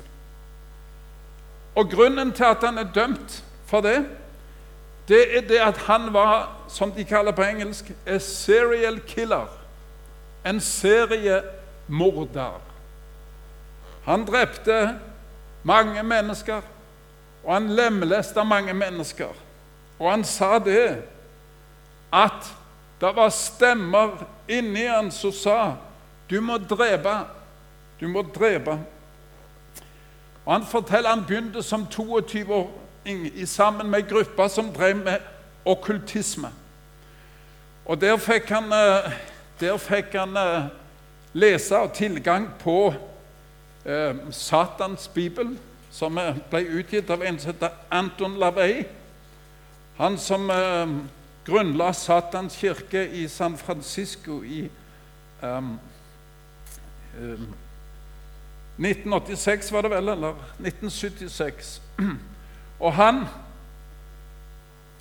Og 1.75 1.91
Grunnen 1.91 2.31
til 2.31 2.43
at 2.43 2.63
han 2.63 2.77
er 2.77 2.93
dømt 2.95 3.43
for 3.65 3.81
det, 3.81 4.05
det 5.07 5.37
er 5.37 5.41
det 5.41 5.59
at 5.59 5.77
han 5.77 6.13
var, 6.13 6.49
som 6.69 6.91
de 6.91 7.03
kaller 7.03 7.31
på 7.31 7.43
engelsk, 7.43 7.91
a 8.05 8.17
serial 8.17 8.99
killer. 9.07 9.47
En 10.45 10.59
seriemorder. 10.59 12.61
Han 14.03 14.25
drepte 14.25 14.99
mange 15.63 16.03
mennesker. 16.03 16.61
Og 17.43 17.53
han 17.53 17.69
lemlesta 17.69 18.43
mange 18.43 18.73
mennesker. 18.73 19.33
Og 19.99 20.11
han 20.11 20.23
sa 20.23 20.59
det 20.59 21.03
at 22.13 22.53
det 23.01 23.15
var 23.15 23.29
stemmer 23.33 24.25
inni 24.49 24.85
han 24.85 25.11
som 25.11 25.31
sa 25.31 25.75
'Du 26.29 26.41
må 26.41 26.57
drepe. 26.57 27.25
Du 28.01 28.07
må 28.07 28.21
drepe.' 28.21 28.79
Og 30.45 30.53
Han 30.53 30.65
forteller 30.65 31.09
han 31.09 31.25
begynte 31.27 31.63
som 31.63 31.87
22-åring 31.93 33.47
sammen 33.47 33.89
med 33.89 33.99
ei 33.99 34.09
gruppe 34.09 34.49
som 34.49 34.73
drev 34.73 34.95
med 34.95 35.17
okkultisme. 35.65 36.49
Og 37.85 38.01
Der 38.01 38.17
fikk 38.17 38.49
han, 38.49 38.73
eh, 38.73 39.11
der 39.59 39.77
fikk 39.77 40.13
han 40.13 40.37
eh, 40.37 40.63
lese 41.33 41.77
og 41.77 41.93
tilgang 41.93 42.49
på 42.59 42.93
eh, 43.85 44.15
Satans 44.31 45.07
bibel 45.07 45.57
som 45.91 46.19
ble 46.49 46.61
utgitt 46.79 47.09
av 47.09 47.23
en 47.23 47.39
som 47.39 47.51
heter 47.51 47.69
Anton 47.91 48.37
Lavey. 48.39 48.83
Han 49.97 50.17
som 50.17 50.49
eh, 50.49 50.87
grunnla 51.45 51.93
Satans 51.93 52.55
kirke 52.55 53.09
i 53.09 53.27
San 53.27 53.57
Francisco 53.57 54.43
i 54.43 54.69
um, 55.41 55.79
um, 57.19 57.53
1986, 58.77 59.71
var 59.71 59.81
det 59.81 59.91
vel, 59.91 60.09
eller 60.09 60.35
1976. 60.59 61.81
Og 62.79 62.93
han 62.93 63.25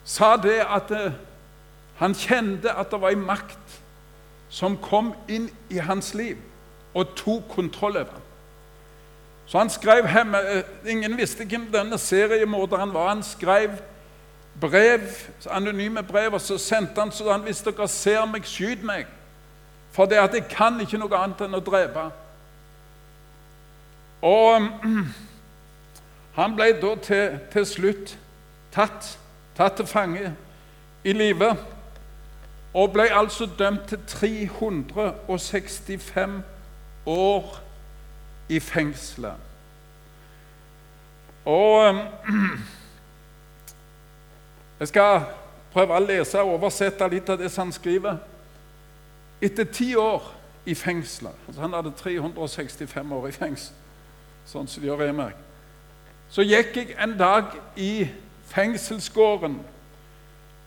sa 0.05 0.37
det 0.37 0.59
at 0.67 0.91
uh, 0.91 1.13
han 1.97 2.15
kjente 2.15 2.73
at 2.73 2.91
det 2.91 3.01
var 3.01 3.15
en 3.15 3.27
makt 3.27 3.81
som 4.51 4.77
kom 4.77 5.13
inn 5.29 5.51
i 5.71 5.79
hans 5.79 6.15
liv 6.15 6.37
og 6.95 7.15
tok 7.17 7.49
kontroll 7.55 7.97
over 7.97 8.11
ham. 8.13 8.27
Så 9.47 9.59
han 9.59 9.71
skrev 9.71 10.07
hjemme, 10.09 10.39
eh, 10.39 10.63
Ingen 10.87 11.17
visste 11.19 11.45
hvem 11.45 11.73
denne 11.73 11.99
seriemorderen 11.99 12.95
var. 12.95 13.09
Han 13.09 13.23
skrev 13.23 13.71
brev, 14.61 15.01
anonyme 15.51 16.03
brev, 16.03 16.35
og 16.35 16.41
så 16.41 16.59
sendte 16.59 17.01
han 17.01 17.11
så 17.13 17.33
han 17.33 17.43
hvis 17.43 17.63
dere 17.63 17.89
ser 17.89 18.25
meg, 18.27 18.47
skyt 18.47 18.83
meg. 18.83 19.07
For 19.91 20.07
det 20.07 20.21
at 20.23 20.35
jeg 20.35 20.49
kan 20.49 20.81
ikke 20.81 20.99
noe 20.99 21.19
annet 21.19 21.41
enn 21.47 21.59
å 21.59 21.63
drepe. 21.67 22.11
Og 24.23 24.63
han 26.39 26.57
ble 26.57 26.73
da 26.81 26.95
til, 27.03 27.39
til 27.53 27.67
slutt 27.67 28.19
tatt, 28.73 29.19
tatt 29.57 29.77
til 29.77 29.87
fange 29.87 30.37
i 31.05 31.13
live. 31.13 31.57
Og 32.75 32.93
ble 32.93 33.03
altså 33.11 33.49
dømt 33.59 33.89
til 33.89 33.99
365 34.07 36.43
år 37.07 37.61
i 38.49 38.61
fengselet. 38.61 39.35
Og 41.45 41.95
Jeg 44.81 44.89
skal 44.89 45.21
prøve 45.75 45.93
å 45.93 46.01
lese 46.01 46.41
og 46.41 46.55
oversette 46.55 47.09
litt 47.13 47.29
av 47.29 47.39
det 47.41 47.57
han 47.57 47.73
skriver. 47.73 48.17
etter 49.41 49.65
ti 49.65 49.97
år 49.97 50.35
i 50.67 50.75
fengselet 50.75 51.33
altså 51.47 51.61
Han 51.61 51.73
hadde 51.73 51.93
365 51.97 53.13
år 53.13 53.29
i 53.29 53.33
fengsel, 53.33 53.75
sånn 54.47 54.69
som 54.69 54.83
de 54.83 54.89
gjør 54.89 55.07
i 55.09 55.15
meg. 55.17 55.37
Så 56.31 56.45
gikk 56.47 56.77
jeg 56.77 56.97
en 56.99 57.17
dag 57.19 57.53
i 57.77 58.09
fengselsgården, 58.51 59.59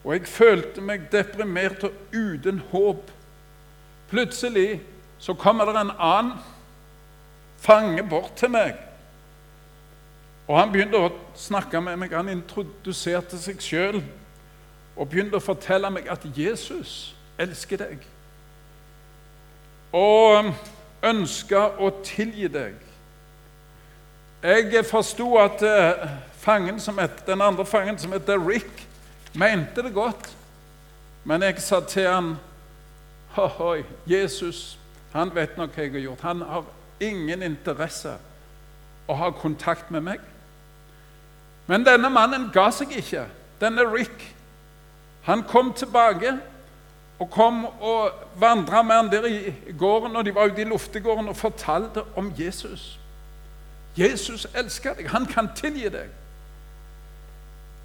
og 0.03 0.13
jeg 0.13 0.27
følte 0.27 0.83
meg 0.83 1.07
deprimert 1.11 1.85
og 1.87 1.93
uten 2.11 2.59
håp. 2.71 3.11
Plutselig 4.11 4.81
så 5.19 5.33
kommer 5.33 5.65
det 5.65 5.79
en 5.79 5.93
annen 5.95 6.33
fange 7.63 8.03
bort 8.03 8.35
til 8.35 8.51
meg. 8.51 8.75
Og 10.47 10.59
Han 10.59 10.71
begynte 10.73 10.99
å 10.99 11.13
snakke 11.39 11.79
med 11.81 12.01
meg. 12.01 12.11
Han 12.11 12.29
introduserte 12.33 13.39
seg 13.39 13.63
sjøl 13.63 14.01
og 14.97 15.07
begynte 15.07 15.39
å 15.39 15.43
fortelle 15.43 15.87
meg 15.89 16.09
at 16.11 16.25
Jesus 16.35 17.13
elsker 17.39 17.79
deg 17.79 18.03
og 19.93 20.49
ønsker 21.05 21.77
å 21.81 21.91
tilgi 22.05 22.49
deg. 22.49 22.75
Jeg 24.43 24.85
forsto 24.85 25.37
at 25.39 25.61
eh, 25.63 26.09
fangen 26.35 26.79
het, 26.99 27.27
den 27.27 27.41
andre 27.41 27.65
fangen, 27.65 27.97
som 27.97 28.11
heter 28.11 28.47
Rick, 28.47 28.87
mente 29.33 29.83
det 29.83 29.93
godt. 29.93 30.35
Men 31.23 31.41
jeg 31.41 31.61
sa 31.61 31.79
til 31.79 32.07
han, 32.07 32.35
Hoi, 33.35 33.83
Jesus 34.05 34.79
han 35.13 35.29
vet 35.35 35.57
nok 35.57 35.75
hva 35.75 35.83
jeg 35.85 35.93
har 35.93 36.01
gjort. 36.01 36.21
Han 36.25 36.41
har 36.41 36.63
ingen 36.99 37.43
interesse 37.45 38.15
å 39.05 39.17
ha 39.17 39.29
kontakt 39.37 39.91
med 39.93 40.01
meg. 40.07 40.23
Men 41.69 41.85
denne 41.85 42.09
mannen 42.09 42.49
ga 42.53 42.65
seg 42.73 42.95
ikke. 42.97 43.27
Denne 43.61 43.85
Rick. 43.93 44.25
Han 45.27 45.45
kom 45.47 45.69
tilbake 45.77 46.33
og 47.21 47.29
kom 47.31 47.61
og 47.65 48.25
vandra 48.41 48.81
med 48.83 48.95
han 48.95 49.11
der 49.11 49.29
i 49.29 49.53
gården, 49.77 50.15
og 50.17 50.25
de 50.25 50.33
var 50.35 50.49
ute 50.49 50.65
i 50.65 50.67
luftegården 50.67 51.29
og 51.29 51.37
fortalte 51.37 52.03
om 52.19 52.33
Jesus. 52.37 52.97
Jesus 53.97 54.47
elsker 54.55 54.93
deg. 54.93 55.09
Han 55.09 55.25
kan 55.25 55.49
deg. 55.89 56.09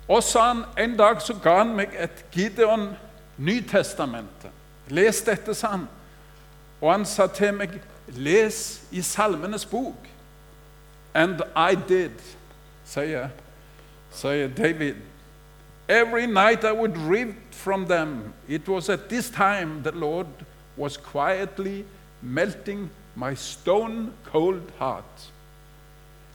Og 0.08 0.22
sa 0.22 0.52
han, 0.52 0.64
En 0.78 0.96
dag 0.96 1.22
så 1.22 1.34
han 1.58 1.74
meg 1.76 1.92
et 1.98 2.24
Gideon 2.32 2.88
Nytestamentet. 3.38 4.50
Les 4.88 5.22
dette, 5.22 5.54
sa 5.54 5.66
han. 5.76 5.88
Og 6.80 6.92
han 6.92 7.04
sa 7.04 7.26
til 7.26 7.54
meg, 7.54 7.80
les 8.08 8.82
i 8.90 9.02
Salmenes 9.02 9.66
bok. 9.66 10.08
And 11.14 11.42
I 11.56 11.74
did, 11.88 12.16
sier, 12.84 13.28
sier 14.10 14.48
David. 14.48 14.96
Every 15.88 16.26
night 16.26 16.64
I 16.64 16.72
would 16.72 16.96
read 16.96 17.34
from 17.50 17.86
them. 17.86 18.34
It 18.48 18.68
was 18.68 18.88
at 18.88 19.08
this 19.08 19.30
time 19.30 19.82
the 19.82 19.92
Lord 19.92 20.26
was 20.76 20.96
quietly 20.96 21.84
melting 22.22 22.90
my 23.16 23.34
stone 23.34 24.12
cold 24.24 24.72
heart. 24.78 25.30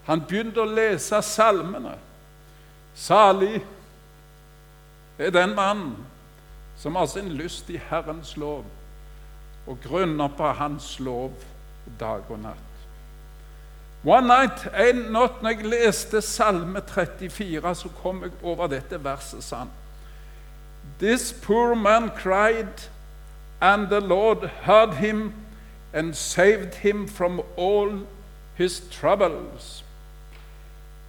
Han 0.08 0.24
begynte 0.28 0.64
å 0.64 0.68
lese 0.68 1.22
salmene. 1.24 1.96
Salig 2.96 3.62
er 5.18 5.32
den 5.32 5.56
mannen 5.56 5.96
som 6.78 6.96
har 6.96 7.08
sin 7.08 7.32
lyst 7.38 7.70
i 7.72 7.80
Herrens 7.90 8.36
lov 8.38 8.66
og 9.68 9.80
grunner 9.84 10.28
på 10.28 10.52
Hans 10.58 10.98
lov 11.00 11.32
dag 12.00 12.28
og 12.30 12.40
natt. 12.40 12.70
One 14.04 14.28
night, 14.28 14.68
En 14.76 15.14
natt 15.16 15.40
når 15.42 15.50
jeg 15.50 15.70
leste 15.72 16.22
Salme 16.22 16.82
34, 16.82 17.76
så 17.76 17.90
kom 18.02 18.24
jeg 18.24 18.34
over 18.44 18.68
dette 18.68 19.00
verset 19.00 19.44
sånn. 19.44 19.72
This 21.00 21.32
poor 21.32 21.76
man 21.76 22.10
cried, 22.10 22.90
and 23.62 23.88
the 23.88 24.02
Lord 24.02 24.44
heard 24.68 24.96
him 24.96 25.34
and 25.94 26.16
saved 26.16 26.76
him 26.76 27.08
from 27.08 27.42
all 27.56 28.02
his 28.56 28.82
troubles. 28.92 29.83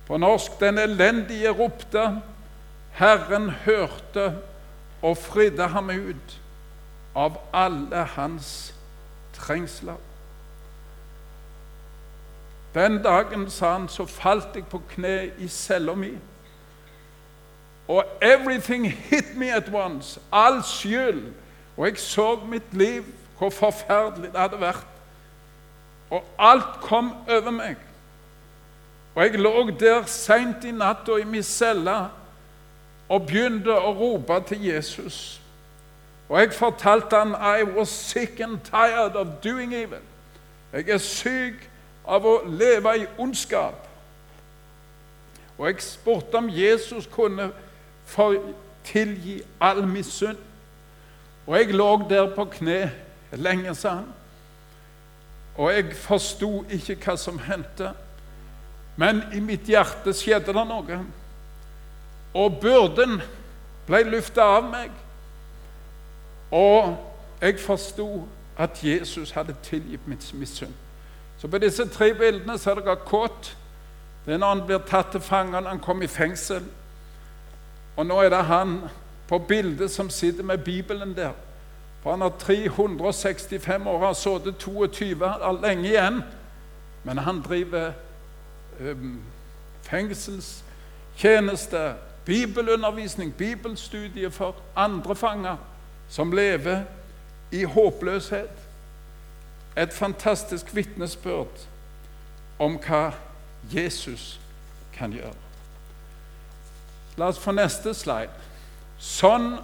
På 0.06 0.16
norsk 0.16 0.60
den 0.60 0.78
elendige 0.78 1.50
ropte, 1.50 2.22
Herren 2.92 3.50
hørte 3.50 4.34
og 5.02 5.16
fridde 5.16 5.66
ham 5.66 5.90
ut 5.90 6.40
av 7.16 7.38
alle 7.52 8.04
hans 8.16 8.74
trengsler. 9.34 9.96
Den 12.74 13.02
dagen, 13.02 13.50
sa 13.50 13.72
han, 13.72 13.88
så 13.88 14.06
falt 14.06 14.56
jeg 14.56 14.66
på 14.66 14.80
kne 14.94 15.30
i 15.38 15.48
cella 15.48 15.94
mi. 15.94 16.10
Og 17.88 18.04
'everything 18.22 18.90
hit 18.90 19.36
me 19.36 19.54
at 19.54 19.68
once'. 19.68 20.18
All 20.32 20.62
skyld. 20.62 21.32
Og 21.76 21.86
jeg 21.86 21.98
så 21.98 22.40
mitt 22.48 22.74
liv, 22.74 23.04
hvor 23.38 23.50
forferdelig 23.50 24.32
det 24.32 24.40
hadde 24.40 24.60
vært. 24.60 24.86
Og 26.10 26.24
alt 26.38 26.80
kom 26.80 27.12
over 27.28 27.50
meg. 27.50 27.76
Og 29.14 29.22
jeg 29.22 29.38
lå 29.38 29.70
der 29.80 30.04
seint 30.06 30.64
i 30.64 30.70
natta 30.70 31.16
i 31.20 31.24
min 31.24 31.42
celle 31.42 31.94
og 33.08 33.26
begynte 33.26 33.74
å 33.74 33.92
rope 33.94 34.40
til 34.48 34.64
Jesus. 34.66 35.40
Og 36.28 36.40
jeg 36.40 36.52
fortalte 36.52 37.16
han 37.16 37.34
I 37.34 37.62
was 37.62 37.88
sick 37.88 38.40
and 38.40 38.58
tired 38.64 39.16
of 39.16 39.26
doing 39.44 39.74
evil. 39.74 40.02
Jeg 40.72 40.88
er 40.88 40.98
syk 40.98 41.68
av 42.06 42.26
å 42.26 42.40
leve 42.48 42.96
i 42.98 43.06
ondskap. 43.18 43.86
Og 45.58 45.68
jeg 45.68 45.82
spurte 45.82 46.40
om 46.40 46.50
Jesus 46.50 47.06
kunne 47.06 47.52
tilgi 48.84 49.42
all 49.60 49.86
min 49.86 50.04
synd. 50.04 50.40
Og 51.46 51.58
jeg 51.58 51.74
lå 51.76 51.90
der 52.08 52.34
på 52.34 52.44
kne 52.44 52.90
lenge, 53.32 53.74
sa 53.74 54.00
han. 54.00 54.08
Og 55.56 55.70
jeg 55.72 55.94
forsto 55.96 56.64
ikke 56.70 56.96
hva 57.04 57.16
som 57.20 57.38
hendte. 57.38 57.92
Men 58.96 59.22
i 59.34 59.40
mitt 59.40 59.66
hjerte 59.68 60.14
skjedde 60.14 60.54
det 60.54 60.66
noe. 60.68 61.00
Og 62.34 62.60
byrden 62.62 63.20
ble 63.86 64.02
lufta 64.08 64.46
av 64.56 64.70
meg. 64.70 64.94
Og 66.54 66.94
jeg 67.42 67.58
forsto 67.60 68.08
at 68.58 68.78
Jesus 68.84 69.34
hadde 69.34 69.56
tilgitt 69.62 70.06
mitt 70.06 70.22
synd. 70.22 70.74
Så 71.38 71.48
på 71.50 71.58
disse 71.58 71.88
tre 71.90 72.12
bildene 72.14 72.58
ser 72.58 72.78
dere 72.78 72.96
kåt. 73.06 73.56
Det 74.24 74.34
er 74.34 74.38
når 74.38 74.54
han 74.54 74.66
blir 74.66 74.84
tatt 74.88 75.10
til 75.12 75.20
fange, 75.20 75.60
han 75.60 75.82
kommer 75.82 76.06
i 76.06 76.08
fengsel. 76.08 76.62
Og 77.96 78.06
nå 78.06 78.20
er 78.22 78.30
det 78.32 78.44
han 78.48 78.78
på 79.28 79.38
bildet 79.38 79.90
som 79.90 80.10
sitter 80.10 80.42
med 80.42 80.58
Bibelen 80.64 81.16
der. 81.16 81.34
For 82.02 82.10
han 82.10 82.20
har 82.20 82.32
365 82.38 83.86
år, 83.86 83.98
har 83.98 84.12
sittet 84.12 84.58
22, 84.58 85.26
har 85.26 85.60
lenge 85.62 85.88
igjen. 85.88 86.22
Men 87.04 87.18
han 87.18 87.42
driver 87.42 87.92
fengselstjeneste, 89.82 91.94
bibelundervisning, 92.24 93.34
bibelstudie 93.34 94.30
for 94.30 94.56
andre 94.76 95.16
fanger 95.16 95.56
som 96.08 96.32
lever 96.32 96.82
i 97.52 97.64
håpløshet 97.64 98.50
et 99.76 99.92
fantastisk 99.92 100.74
vitnesbyrd 100.74 101.66
om 102.58 102.78
hva 102.78 103.10
Jesus 103.72 104.40
kan 104.94 105.12
gjøre. 105.12 105.34
La 107.16 107.30
oss 107.30 107.38
få 107.38 107.54
neste 107.54 107.94
slide. 107.94 108.32
Sånn 108.98 109.54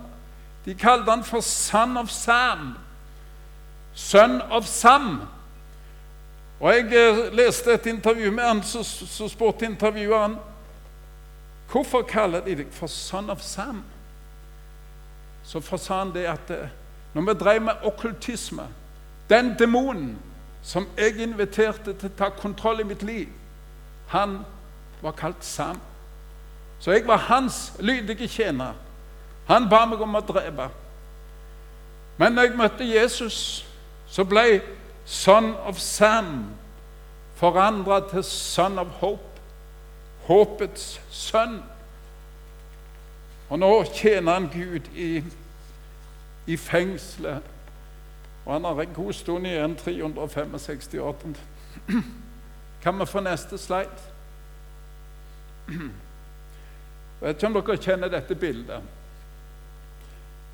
de 0.65 0.75
kalte 0.79 1.11
han 1.11 1.25
for 1.25 1.41
Son 1.41 1.97
of 1.97 2.11
Sam. 2.11 2.75
Sønn 3.95 4.41
of 4.51 4.69
Sam. 4.69 5.23
Og 6.61 6.75
Jeg 6.75 7.31
leste 7.33 7.73
et 7.73 7.87
intervju 7.87 8.31
med 8.31 8.45
han, 8.45 8.63
så, 8.63 8.83
så 8.85 9.29
spurte 9.29 9.65
intervjueren 9.65 10.37
hvorfor 11.71 12.03
kaller 12.03 12.41
de 12.45 12.57
deg 12.59 12.73
for 12.75 12.87
Son 12.87 13.31
of 13.31 13.41
Sam. 13.41 13.85
Så 15.43 15.61
sa 15.79 15.99
han 15.99 16.13
det 16.15 16.27
at 16.27 16.51
eh, 16.51 16.69
når 17.15 17.23
vi 17.23 17.39
drev 17.39 17.63
med 17.63 17.87
okkultisme 17.87 18.67
den 19.31 19.55
demonen 19.59 20.19
som 20.63 20.89
jeg 20.99 21.23
inviterte 21.23 21.95
til 21.95 22.11
å 22.11 22.17
ta 22.19 22.29
kontroll 22.35 22.81
i 22.81 22.85
mitt 22.85 23.03
liv, 23.03 23.29
han 24.11 24.41
var 25.01 25.17
kalt 25.17 25.45
Sam. 25.45 25.79
Så 26.81 26.93
jeg 26.93 27.07
var 27.07 27.17
hans 27.31 27.73
lydige 27.81 28.29
tjener. 28.29 28.75
Han 29.47 29.69
ba 29.69 29.85
meg 29.87 30.01
om 30.01 30.15
å 30.15 30.21
drepe. 30.21 30.69
Men 32.19 32.33
når 32.33 32.43
jeg 32.43 32.59
møtte 32.59 32.89
Jesus, 32.89 33.39
så 34.09 34.25
ble 34.25 34.61
Son 35.11 35.55
of 35.67 35.79
Sam 35.83 36.45
forandra 37.35 38.01
til 38.11 38.25
Son 38.25 38.79
of 38.79 38.87
Hope. 38.87 39.43
Håpets 40.29 41.01
sønn. 41.11 41.59
Og 43.51 43.59
nå 43.59 43.71
tjener 43.95 44.39
han 44.39 44.51
Gud 44.53 44.87
i, 44.95 45.25
i 46.47 46.57
fengselet 46.57 47.43
og 48.45 48.53
han 48.53 48.65
har 48.65 48.83
en 48.83 48.95
god 48.95 49.13
stund 49.13 49.47
igjen, 49.47 49.77
365 49.77 50.95
år. 50.95 51.17
Kan 52.83 53.01
vi 53.01 53.07
få 53.07 53.21
neste 53.21 53.59
slide? 53.59 54.01
Jeg 55.69 57.29
vet 57.29 57.37
ikke 57.37 57.47
om 57.47 57.55
dere 57.55 57.77
kjenner 57.77 58.11
dette 58.11 58.35
bildet. 58.35 58.83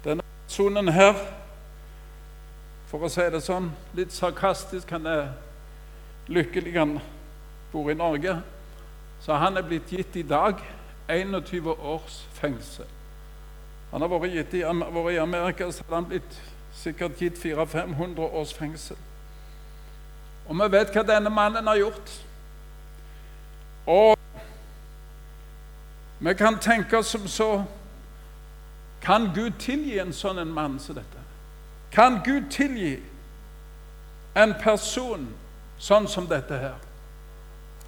Denne 0.05 0.27
personen 0.47 0.88
her 0.92 1.14
For 2.87 3.03
å 3.03 3.11
si 3.11 3.25
det 3.31 3.42
sånn, 3.42 3.72
litt 3.99 4.14
sarkastisk 4.14 4.92
han 4.94 5.09
er 5.11 5.31
lykkelig 6.31 6.75
han 6.79 6.99
bor 7.72 7.90
i 7.90 7.96
Norge. 7.99 8.37
Så 9.20 9.35
han 9.35 9.57
er 9.59 9.66
blitt 9.66 9.90
gitt 9.90 10.16
i 10.16 10.22
dag 10.27 10.61
21 11.09 11.72
års 11.75 12.20
fengsel. 12.38 12.87
Han 13.90 14.03
har 14.03 14.11
vært, 14.11 14.35
gitt 14.35 14.55
i, 14.59 14.62
vært 14.62 15.14
i 15.14 15.18
Amerika, 15.22 15.70
så 15.70 15.85
hadde 15.85 15.99
han 15.99 16.09
blitt 16.11 16.38
sikkert 16.77 17.20
gitt 17.22 17.38
400-500 17.42 18.31
års 18.33 18.55
fengsel. 18.55 18.99
Og 20.46 20.55
vi 20.61 20.68
vet 20.77 20.92
hva 20.94 21.03
denne 21.07 21.31
mannen 21.33 21.66
har 21.66 21.79
gjort. 21.81 22.12
Og 23.87 24.14
vi 26.18 26.35
kan 26.35 26.59
tenke 26.59 27.03
som 27.03 27.27
så 27.29 27.64
Kan 29.01 29.29
Gud 29.35 29.61
tilgi 29.62 30.01
en 30.03 30.11
sånn 30.11 30.40
en 30.42 30.51
mann 30.51 30.81
som 30.83 30.96
dette? 30.96 31.26
Kan 31.92 32.20
Gud 32.25 32.51
tilgi 32.51 32.99
en 34.37 34.55
person 34.61 35.29
sånn 35.79 36.09
som 36.09 36.27
dette 36.29 36.59
her? 36.61 36.77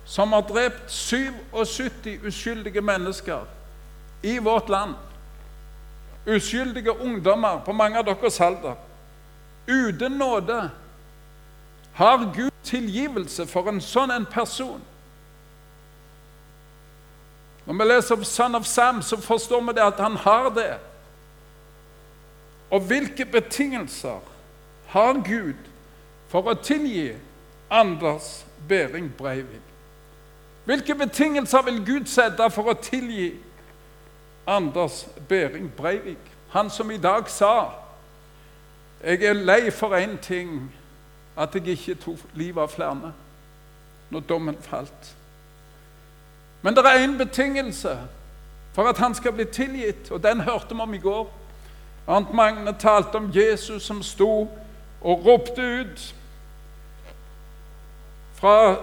Som 0.08 0.32
har 0.32 0.46
drept 0.48 0.90
77 0.90 2.24
uskyldige 2.24 2.80
mennesker 2.80 3.44
i 4.22 4.38
vårt 4.38 4.68
land. 4.68 4.94
Uskyldige 6.26 6.96
ungdommer 7.00 7.60
på 7.64 7.72
mange 7.72 7.98
av 7.98 8.04
deres 8.08 8.40
alder. 8.40 8.76
Uten 9.66 10.12
nåde. 10.12 10.70
Har 11.94 12.30
Gud 12.34 12.52
tilgivelse 12.64 13.46
for 13.46 13.68
en 13.68 13.80
sånn 13.80 14.10
en 14.14 14.26
person? 14.26 14.80
Når 17.68 17.74
vi 17.74 17.84
leser 17.84 18.16
om 18.16 18.24
Son 18.24 18.54
of 18.54 18.66
Sam, 18.66 19.02
så 19.02 19.16
forstår 19.20 19.60
vi 19.60 19.72
det 19.76 19.84
at 19.84 20.00
han 20.00 20.16
har 20.16 20.48
det. 20.56 20.78
Og 22.70 22.80
hvilke 22.80 23.24
betingelser 23.24 24.20
har 24.86 25.12
Gud 25.12 25.56
for 26.28 26.50
å 26.50 26.54
tilgi 26.54 27.12
Anders 27.70 28.46
Behring 28.68 29.12
Breivik? 29.16 29.64
Hvilke 30.64 30.94
betingelser 30.94 31.62
vil 31.64 31.84
Gud 31.86 32.08
sette 32.12 32.50
for 32.52 32.68
å 32.68 32.76
tilgi 32.76 33.32
Anders 34.46 35.06
Behring 35.28 35.70
Breivik? 35.76 36.20
Han 36.52 36.70
som 36.70 36.90
i 36.90 37.00
dag 37.00 37.28
sa 37.28 37.70
jeg 39.04 39.22
er 39.22 39.32
lei 39.32 39.70
for 39.70 39.94
én 39.94 40.16
ting, 40.18 40.74
at 41.36 41.54
jeg 41.54 41.68
ikke 41.68 41.94
tok 41.94 42.22
livet 42.34 42.62
av 42.62 42.72
flere 42.72 43.12
når 44.10 44.20
dommen 44.20 44.56
falt. 44.62 45.14
Men 46.62 46.74
det 46.74 46.82
er 46.84 47.04
én 47.04 47.14
betingelse 47.18 47.94
for 48.74 48.88
at 48.90 48.98
han 48.98 49.14
skal 49.14 49.32
bli 49.32 49.44
tilgitt, 49.44 50.10
og 50.10 50.22
den 50.22 50.40
hørte 50.40 50.74
vi 50.74 50.80
om 50.80 50.94
i 50.94 50.98
går. 50.98 51.28
Arnt 52.08 52.32
Magne 52.34 52.72
talte 52.78 53.16
om 53.16 53.30
Jesus 53.34 53.82
som 53.82 54.02
sto 54.02 54.48
og 55.00 55.26
ropte 55.26 55.62
ut 55.62 56.14
fra 58.34 58.76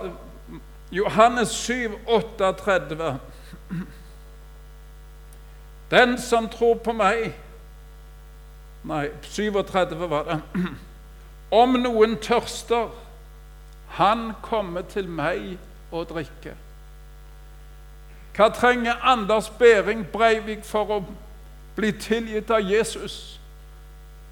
Johannes 0.92 1.50
7, 1.50 1.92
38. 2.08 3.20
Den 5.92 6.18
som 6.22 6.50
tror 6.50 6.78
på 6.84 6.94
meg 6.94 7.34
Nei, 8.86 9.08
37 9.22 10.10
var 10.10 10.28
det. 10.28 10.36
Om 11.52 11.80
noen 11.82 12.20
tørster, 12.22 12.92
han 13.98 14.28
kommer 14.46 14.86
til 14.86 15.10
meg 15.10 15.56
og 15.90 16.06
drikker. 16.12 16.54
Hva 18.38 18.52
trenger 18.54 19.02
Anders 19.02 19.50
Behring 19.50 20.04
Breivik 20.14 20.62
for 20.68 20.92
å 20.92 21.00
bli 21.76 21.92
tilgitt 21.92 22.50
av 22.50 22.62
Jesus. 22.62 23.40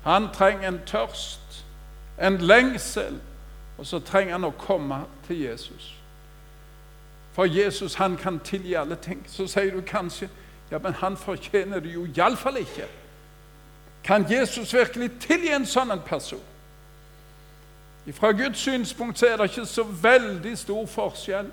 Han 0.04 0.30
trenger 0.34 0.68
en 0.68 0.82
tørst, 0.86 1.66
en 2.22 2.38
lengsel, 2.38 3.20
og 3.78 3.86
så 3.88 4.00
trenger 4.00 4.32
han 4.32 4.48
å 4.48 4.56
komme 4.60 5.04
til 5.28 5.42
Jesus. 5.42 5.94
For 7.34 7.46
Jesus 7.46 7.96
han 7.96 8.18
kan 8.18 8.40
tilgi 8.40 8.74
alle 8.74 8.96
ting. 8.96 9.24
Så 9.28 9.48
sier 9.48 9.72
du 9.72 9.82
kanskje 9.82 10.30
ja, 10.72 10.78
men 10.78 10.94
han 10.94 11.18
fortjener 11.18 11.80
det 11.80 11.94
jo 11.94 12.06
iallfall 12.06 12.58
ikke. 12.58 12.88
Kan 14.04 14.26
Jesus 14.30 14.74
virkelig 14.74 15.12
tilgi 15.20 15.52
en 15.54 15.66
sånn 15.66 15.92
en 15.92 16.02
person? 16.06 16.42
Fra 18.14 18.32
Guds 18.32 18.60
synspunkt 18.60 19.20
så 19.20 19.28
er 19.28 19.38
det 19.38 19.52
ikke 19.52 19.66
så 19.66 19.84
veldig 19.84 20.58
stor 20.58 20.86
forskjell. 20.86 21.52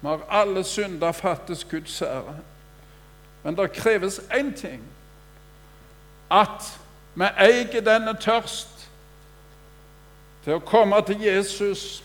Vi 0.00 0.08
har 0.08 0.24
alle 0.28 0.64
synder 0.64 1.12
fattes 1.12 1.64
Guds 1.64 2.02
ære. 2.02 2.34
Men 3.44 3.56
det 3.56 3.72
kreves 3.72 4.18
én 4.32 4.54
ting 4.56 4.82
at 6.30 6.80
vi 7.14 7.24
eier 7.38 7.84
denne 7.84 8.16
tørst 8.20 8.88
til 10.44 10.56
å 10.56 10.64
komme 10.64 10.98
til 11.06 11.20
Jesus 11.22 12.02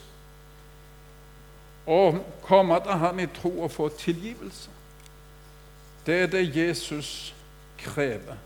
og 1.90 2.20
komme 2.46 2.78
til 2.84 3.00
Han 3.02 3.20
i 3.20 3.26
tro 3.34 3.50
og 3.64 3.72
få 3.72 3.90
tilgivelse. 3.90 4.70
Det 6.06 6.22
er 6.22 6.28
det 6.28 6.56
Jesus 6.56 7.34
krever. 7.78 8.38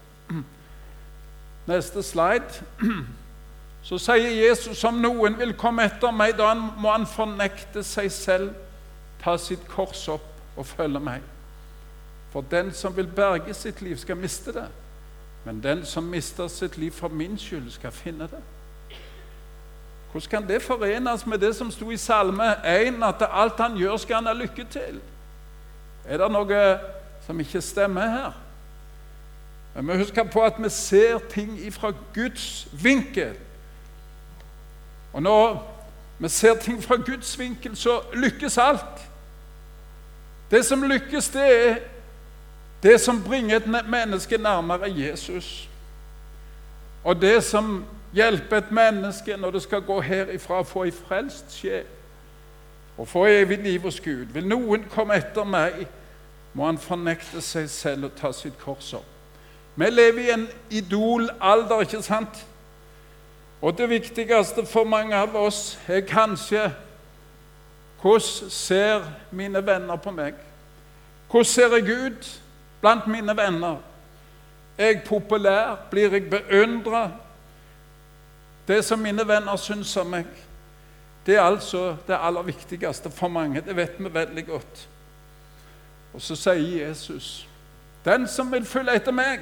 Neste 1.67 2.03
slide. 2.03 2.63
Så 3.83 3.97
sier 3.99 4.31
Jesus 4.47 4.83
om 4.87 5.01
noen 5.03 5.35
vil 5.39 5.53
komme 5.59 5.83
etter 5.83 6.11
meg, 6.15 6.37
da 6.39 6.53
må 6.55 6.91
han 6.93 7.07
fornekte 7.07 7.83
seg 7.83 8.11
selv, 8.11 8.53
ta 9.23 9.35
sitt 9.37 9.67
kors 9.67 10.07
opp 10.11 10.57
og 10.57 10.65
følge 10.67 10.99
meg. 11.03 11.32
For 12.33 12.41
den 12.51 12.71
som 12.73 12.97
vil 12.97 13.07
berge 13.07 13.53
sitt 13.53 13.81
liv, 13.81 13.97
skal 13.97 14.17
miste 14.17 14.53
det. 14.53 14.65
Men 15.45 15.63
den 15.63 15.85
som 15.85 16.03
mister 16.03 16.47
sitt 16.47 16.77
liv 16.77 16.91
for 16.91 17.07
min 17.07 17.37
skyld, 17.37 17.71
skal 17.71 17.91
finne 17.91 18.23
det. 18.23 18.41
Hvordan 20.11 20.29
kan 20.29 20.47
det 20.47 20.61
forenes 20.61 21.25
med 21.25 21.37
det 21.37 21.55
som 21.55 21.71
sto 21.71 21.91
i 21.91 21.97
Salme 21.97 22.55
1, 22.65 23.03
at 23.03 23.27
alt 23.29 23.57
han 23.57 23.77
gjør, 23.77 23.97
skal 23.97 24.15
han 24.15 24.25
ha 24.25 24.33
lykke 24.33 24.65
til? 24.65 24.97
Er 26.05 26.17
det 26.17 26.31
noe 26.31 26.63
som 27.27 27.39
ikke 27.39 27.61
stemmer 27.61 28.09
her? 28.09 28.33
Men 29.75 29.87
vi 29.87 30.01
husker 30.01 30.23
på 30.23 30.41
at 30.41 30.57
vi 30.57 30.69
ser 30.69 31.19
ting 31.29 31.73
fra 31.73 31.93
Guds 32.13 32.67
vinkel. 32.73 33.37
Og 35.13 35.21
når 35.21 35.73
vi 36.19 36.29
ser 36.29 36.55
ting 36.55 36.83
fra 36.83 36.95
Guds 36.95 37.39
vinkel, 37.39 37.77
så 37.77 38.01
lykkes 38.13 38.57
alt. 38.57 39.09
Det 40.51 40.65
som 40.65 40.83
lykkes, 40.83 41.29
det 41.29 41.67
er 41.67 41.75
det 42.83 43.01
som 43.01 43.23
bringer 43.23 43.55
et 43.55 43.67
menneske 43.67 44.37
nærmere 44.37 44.91
Jesus, 44.91 45.69
og 47.03 47.21
det 47.21 47.43
som 47.43 47.85
hjelper 48.13 48.57
et 48.57 48.71
menneske 48.71 49.37
når 49.37 49.51
det 49.51 49.61
skal 49.61 49.81
gå 49.81 50.01
herifra 50.01 50.61
og 50.61 50.67
få 50.67 50.83
ei 50.83 50.91
frelst 50.91 51.51
sjel 51.51 51.85
og 52.97 53.07
få 53.07 53.25
evig 53.25 53.57
liv 53.63 53.79
hos 53.81 53.99
Gud. 53.99 54.29
Vil 54.33 54.47
noen 54.47 54.85
komme 54.91 55.17
etter 55.17 55.47
meg, 55.47 55.87
må 56.53 56.67
han 56.67 56.77
fornekte 56.77 57.41
seg 57.41 57.69
selv 57.69 58.05
og 58.05 58.17
ta 58.19 58.29
sitt 58.31 58.59
kors 58.61 58.91
opp. 58.93 59.09
Vi 59.75 59.89
lever 59.89 60.19
i 60.21 60.33
en 60.35 60.47
idolalder, 60.69 61.81
ikke 61.81 62.01
sant? 62.05 62.45
Og 63.61 63.77
det 63.77 63.89
viktigste 63.89 64.65
for 64.69 64.83
mange 64.83 65.15
av 65.15 65.35
oss 65.35 65.79
er 65.87 66.05
kanskje 66.05 66.67
hvordan 68.03 68.49
ser 68.51 69.05
mine 69.31 69.65
venner 69.65 69.95
på 69.95 70.11
meg? 70.11 70.33
Hvordan 71.31 71.45
ser 71.45 71.77
jeg 71.77 72.05
ut? 72.05 72.42
Blant 72.83 73.07
mine 73.07 73.37
venner. 73.37 73.77
Er 74.77 74.85
jeg 74.85 75.03
populær? 75.07 75.77
Blir 75.91 76.11
jeg 76.11 76.29
beundra? 76.29 77.11
Det 78.67 78.83
som 78.85 78.99
mine 78.99 79.23
venner 79.27 79.55
syns 79.55 79.95
om 79.97 80.11
meg, 80.11 80.27
det 81.25 81.35
er 81.35 81.45
altså 81.47 81.95
det 82.07 82.17
aller 82.19 82.43
viktigste 82.43 83.11
for 83.11 83.31
mange. 83.31 83.61
Det 83.61 83.75
vet 83.75 83.95
vi 83.99 84.13
veldig 84.13 84.45
godt. 84.47 84.87
Og 86.13 86.21
så 86.21 86.35
sier 86.35 86.87
Jesus, 86.87 87.47
'Den 88.05 88.27
som 88.27 88.51
vil 88.51 88.65
følge 88.65 88.95
etter 88.95 89.11
meg, 89.11 89.39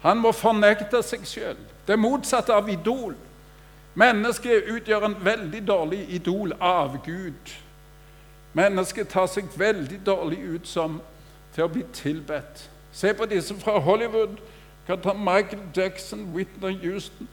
han 0.00 0.18
må 0.18 0.32
fornekte 0.32 1.02
seg 1.02 1.26
sjøl.' 1.26 1.66
Det 1.86 1.98
motsatte 1.98 2.54
av 2.54 2.68
idol. 2.68 3.14
Mennesket 3.94 4.64
utgjør 4.68 5.04
en 5.04 5.24
veldig 5.24 5.68
dårlig 5.68 6.06
idol 6.08 6.52
av 6.60 7.04
Gud. 7.04 7.56
Mennesket 8.52 9.08
tar 9.08 9.26
seg 9.26 9.44
veldig 9.56 10.06
dårlig 10.06 10.38
ut 10.38 10.68
som 10.68 11.00
til 11.56 11.64
å 11.64 11.72
bli 11.72 11.86
tilbedt. 11.96 12.66
Se 12.92 13.14
på 13.16 13.24
disse 13.28 13.54
fra 13.56 13.78
Hollywood. 13.80 14.36
Kan 14.86 15.00
ta 15.00 15.12
Michael 15.16 15.62
Jackson, 15.76 16.28
Whitney 16.34 16.76
Houston. 16.84 17.28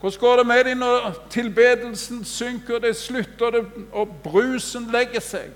Hvordan 0.00 0.20
går 0.20 0.36
det 0.36 0.46
med 0.46 0.64
dem 0.64 0.78
når 0.78 1.14
tilbedelsen 1.30 2.24
synker, 2.24 2.78
det 2.78 2.96
slutter, 2.96 3.50
det, 3.50 3.64
og 3.92 4.08
brusen 4.24 4.86
legger 4.92 5.20
seg? 5.20 5.50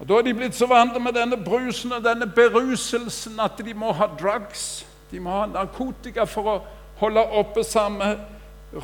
Og 0.00 0.08
Da 0.08 0.14
er 0.14 0.22
de 0.22 0.34
blitt 0.34 0.56
så 0.56 0.66
vant 0.66 1.02
med 1.02 1.12
denne 1.12 1.36
brusen 1.44 1.92
og 1.92 2.04
denne 2.04 2.26
beruselsen 2.26 3.40
at 3.40 3.60
de 3.64 3.74
må 3.74 3.92
ha 3.92 4.08
drugs. 4.20 4.86
De 5.10 5.20
må 5.20 5.30
ha 5.30 5.46
narkotika 5.46 6.24
for 6.24 6.48
å 6.48 6.58
holde 6.96 7.22
oppe 7.22 7.64
samme 7.64 8.16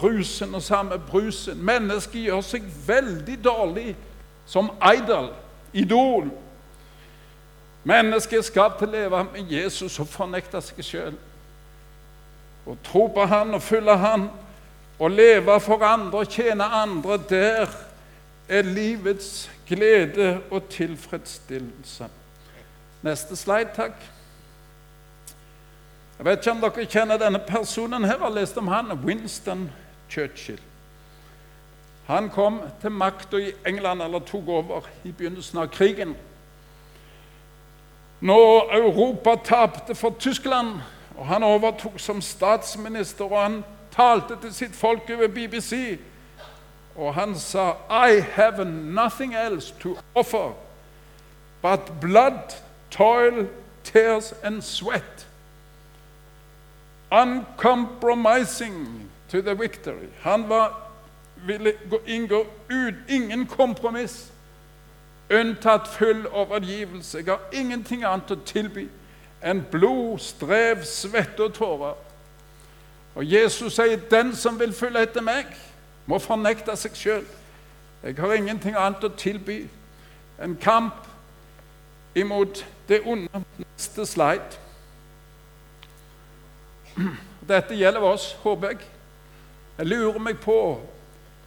rusen 0.02 0.54
og 0.54 0.62
samme 0.62 0.98
brusen. 1.10 1.58
Mennesket 1.64 2.28
gjør 2.28 2.40
seg 2.44 2.68
veldig 2.86 3.38
dårlig 3.44 3.96
som 4.46 4.70
idol, 4.94 5.32
idol. 5.72 6.30
Mennesket 7.86 8.38
er 8.38 8.42
skapt 8.42 8.80
til 8.80 8.88
å 8.88 8.96
leve 8.96 9.22
med 9.30 9.52
Jesus 9.52 10.00
og 10.02 10.08
fornekte 10.10 10.58
seg 10.64 10.82
sjøl. 10.82 11.18
Og 12.66 12.78
tro 12.82 13.04
på 13.14 13.26
Han 13.30 13.54
og 13.54 13.62
følge 13.62 13.94
Han 14.02 14.26
Å 14.98 15.08
leve 15.12 15.58
for 15.60 15.82
andre 15.84 16.22
og 16.24 16.30
tjene 16.32 16.64
andre, 16.64 17.18
der 17.28 17.72
er 18.48 18.62
livets 18.64 19.50
glede 19.68 20.38
og 20.50 20.70
tilfredsstillelse. 20.72 22.08
Neste 23.04 23.36
slide, 23.36 23.74
takk. 23.76 23.98
Jeg 26.16 26.24
vet 26.24 26.40
ikke 26.40 26.54
om 26.54 26.62
dere 26.64 26.86
kjenner 26.88 27.20
denne 27.20 27.42
personen 27.44 28.08
her. 28.08 28.18
har 28.18 28.32
lest 28.32 28.56
om 28.56 28.72
han, 28.72 28.94
Winston 29.04 29.68
Churchill. 30.08 30.62
Han 32.06 32.30
kom 32.30 32.62
til 32.80 32.90
makta 32.90 33.36
i 33.36 33.52
England, 33.66 34.02
eller 34.02 34.24
tok 34.24 34.48
over, 34.48 34.88
i 35.04 35.12
begynnelsen 35.12 35.58
av 35.58 35.68
krigen. 35.68 36.16
Når 38.20 38.76
Europa 38.76 39.34
tapte 39.44 39.94
for 39.94 40.14
Tyskland, 40.18 40.66
og 41.16 41.26
han 41.26 41.42
overtok 41.42 41.92
som 41.96 42.20
statsminister, 42.20 43.24
og 43.24 43.42
han 43.42 43.64
talte 43.96 44.36
til 44.42 44.54
sitt 44.54 44.76
folk 44.76 45.10
over 45.10 45.28
BBC, 45.28 45.98
og 46.96 47.14
han 47.14 47.34
sa 47.38 47.72
I 47.90 48.20
have 48.20 48.64
nothing 48.64 49.34
else 49.34 49.74
to 49.80 49.98
offer 50.14 50.52
but 51.62 52.00
blood, 52.00 52.56
toil, 52.90 53.48
tears 53.84 54.34
and 54.42 54.62
sweat. 54.62 55.26
Uncompromising 57.12 59.10
to 59.28 59.40
the 59.40 59.54
victory. 59.54 60.08
Han 60.20 60.48
var, 60.48 60.72
ville 61.46 61.72
inngå 62.06 62.46
ut, 62.70 62.94
ingen 63.08 63.46
kompromiss, 63.46 64.32
unntatt 65.30 65.88
full 65.88 66.26
overgivelse. 66.26 67.18
Jeg 67.18 67.26
har 67.26 67.40
ingenting 67.52 68.04
annet 68.04 68.30
å 68.30 68.38
tilby 68.46 68.88
enn 69.42 69.64
blod, 69.70 70.18
strev, 70.18 70.84
svette 70.84 71.44
og 71.44 71.54
tårer. 71.54 71.94
Og 73.14 73.24
Jesus 73.24 73.74
sier, 73.74 73.96
'Den 73.96 74.34
som 74.36 74.60
vil 74.60 74.72
følge 74.72 75.02
etter 75.02 75.20
meg, 75.20 75.46
må 76.06 76.18
fornekte 76.18 76.76
seg 76.76 76.94
sjøl.' 76.94 77.26
Jeg 78.02 78.16
har 78.18 78.32
ingenting 78.32 78.76
annet 78.76 79.04
å 79.04 79.08
tilby 79.08 79.68
enn 80.38 80.56
kamp 80.56 81.06
imot 82.14 82.66
det 82.88 83.00
onde. 83.06 83.44
Neste 83.58 84.06
slide. 84.06 84.58
Dette 87.48 87.74
gjelder 87.74 88.00
oss, 88.00 88.32
håper 88.32 88.68
jeg. 88.68 88.78
Jeg 89.78 89.86
lurer 89.86 90.18
meg 90.18 90.38
på, 90.38 90.80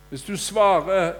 hvis 0.09 0.23
du 0.23 0.37
svarer, 0.37 1.13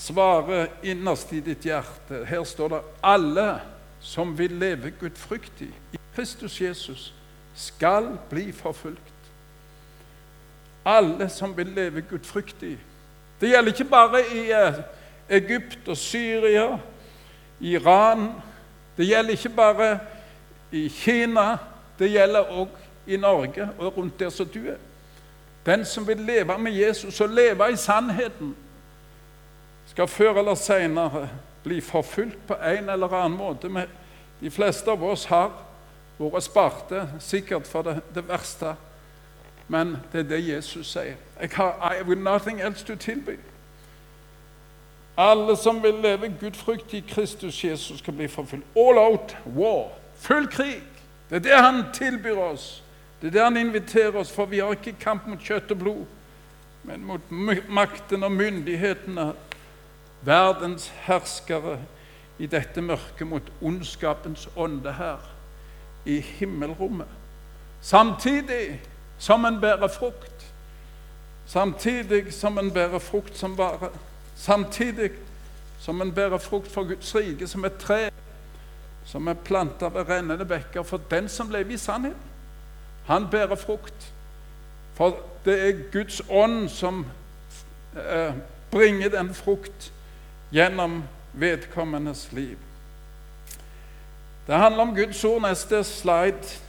svarer 0.00 0.66
innerst 0.82 1.32
i 1.32 1.40
ditt 1.44 1.64
hjerte 1.64 2.24
Her 2.26 2.44
står 2.44 2.68
det 2.68 2.80
'alle 3.02 3.60
som 4.00 4.38
vil 4.38 4.50
leve 4.50 4.90
gudfryktig 4.90 5.68
i 5.92 5.98
Kristus 6.14 6.60
Jesus, 6.60 7.14
skal 7.54 8.18
bli 8.30 8.52
forfulgt'. 8.52 9.12
Alle 10.84 11.28
som 11.28 11.56
vil 11.56 11.66
leve 11.66 12.00
gudfryktig. 12.00 12.78
Det 13.40 13.48
gjelder 13.48 13.72
ikke 13.72 13.84
bare 13.84 14.20
i 14.34 14.50
eh, 14.50 14.74
Egypt 15.28 15.88
og 15.88 15.96
Syria, 15.96 16.78
Iran. 17.60 18.32
Det 18.96 19.06
gjelder 19.06 19.30
ikke 19.30 19.48
bare 19.48 19.98
i 20.72 20.88
Kina. 20.88 21.56
Det 21.98 22.10
gjelder 22.10 22.40
også 22.40 22.72
i 23.06 23.16
Norge 23.16 23.68
og 23.78 23.96
rundt 23.96 24.20
der 24.20 24.30
som 24.30 24.46
du 24.46 24.58
er. 24.68 24.76
Den 25.66 25.84
som 25.84 26.06
vil 26.06 26.16
leve 26.16 26.58
med 26.58 26.72
Jesus 26.72 27.20
og 27.20 27.28
leve 27.28 27.72
i 27.72 27.76
sannheten, 27.76 28.56
skal 29.90 30.08
før 30.08 30.38
eller 30.38 30.54
senere 30.54 31.28
bli 31.64 31.80
forfulgt 31.80 32.46
på 32.46 32.54
en 32.54 32.88
eller 32.90 33.14
annen 33.14 33.38
måte. 33.38 33.68
De 34.40 34.50
fleste 34.50 34.90
av 34.90 35.02
oss 35.04 35.24
har 35.28 35.50
vært 36.18 36.46
sparte, 36.46 37.06
sikkert 37.20 37.66
for 37.66 37.82
det, 37.82 38.00
det 38.14 38.24
verste. 38.28 38.74
Men 39.68 39.96
det 40.12 40.24
er 40.24 40.28
det 40.28 40.40
Jesus 40.48 40.92
sier. 40.92 41.16
Jeg 41.40 41.50
har 41.54 41.78
I 41.80 41.96
have 42.02 42.14
nothing 42.14 42.60
else 42.60 42.86
to 42.86 42.96
tilby. 42.96 43.38
Alle 45.18 45.56
som 45.56 45.82
vil 45.82 45.94
leve 45.94 46.32
gudfrykt 46.40 46.94
i 46.94 47.00
Kristus 47.08 47.64
Jesus, 47.64 47.98
skal 47.98 48.14
bli 48.14 48.28
forfulgt. 48.28 48.66
All 48.76 48.98
out 48.98 49.36
war. 49.44 49.90
Full 50.16 50.46
krig. 50.48 50.82
Det 51.30 51.36
er 51.36 51.40
det 51.40 51.64
han 51.64 51.84
tilbyr 51.92 52.36
oss. 52.36 52.82
Det 53.20 53.26
er 53.26 53.30
det 53.30 53.42
han 53.42 53.56
inviterer 53.56 54.16
oss, 54.16 54.32
for 54.32 54.44
vi 54.44 54.58
har 54.58 54.72
ikke 54.72 54.96
kamp 55.00 55.26
mot 55.28 55.40
kjøtt 55.44 55.70
og 55.70 55.78
blod, 55.78 56.04
men 56.88 57.04
mot 57.04 57.32
makten 57.68 58.22
og 58.24 58.32
myndighetene, 58.32 59.32
verdens 60.22 60.88
herskere 60.88 61.78
i 62.38 62.46
dette 62.46 62.80
mørket, 62.80 63.26
mot 63.26 63.52
ondskapens 63.60 64.48
ånde 64.56 64.92
her 64.92 65.18
i 66.04 66.20
himmelrommet. 66.20 67.08
Samtidig 67.80 68.80
som 69.18 69.44
en 69.44 69.60
bærer 69.60 69.88
frukt. 69.88 70.46
Samtidig 71.46 72.32
som 72.32 72.58
en 72.58 72.70
bærer 72.70 72.98
frukt 72.98 73.38
som 73.38 73.58
vare. 73.58 73.90
Samtidig 74.36 75.10
som 75.78 76.00
en 76.02 76.12
bærer 76.12 76.38
frukt 76.38 76.72
for 76.72 76.84
Guds 76.84 77.14
rike, 77.14 77.46
som 77.46 77.64
et 77.64 77.76
tre 77.78 78.10
som 79.04 79.28
er 79.28 79.34
planta 79.34 79.88
ved 79.88 80.08
rennende 80.08 80.44
bekker. 80.44 80.82
For 80.82 81.00
den 81.10 81.28
som 81.28 81.50
lever 81.50 81.74
i 81.74 81.76
sannhet, 81.76 82.16
han 83.06 83.26
bærer 83.30 83.56
frukt. 83.56 84.12
For 84.94 85.16
det 85.44 85.68
er 85.68 85.90
Guds 85.92 86.22
ånd 86.30 86.68
som 86.68 87.06
eh, 87.96 88.34
bringer 88.70 89.08
den 89.08 89.34
frukt 89.34 89.92
gjennom 90.52 91.02
vedkommendes 91.32 92.32
liv. 92.32 92.58
Det 94.46 94.58
handler 94.58 94.82
om 94.82 94.94
Guds 94.94 95.24
ord. 95.24 95.42
Neste 95.42 95.84
slide. 95.84 96.60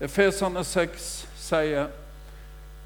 Efeserne 0.00 0.64
6 0.64 1.28
sier 1.36 1.86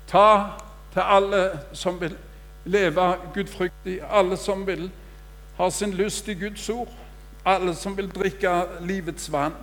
Ta 0.07 0.47
til 0.93 1.01
alle 1.01 1.59
som 1.73 2.01
vil 2.01 2.17
leve 2.65 3.17
gudfryktig, 3.35 4.01
alle 4.11 4.37
som 4.37 4.67
vil 4.67 4.91
ha 5.57 5.71
sin 5.71 5.93
lyst 5.95 6.29
i 6.29 6.35
Guds 6.35 6.69
ord, 6.69 6.89
alle 7.45 7.75
som 7.75 7.97
vil 7.97 8.11
drikke 8.11 8.65
livets 8.81 9.33
vann. 9.33 9.55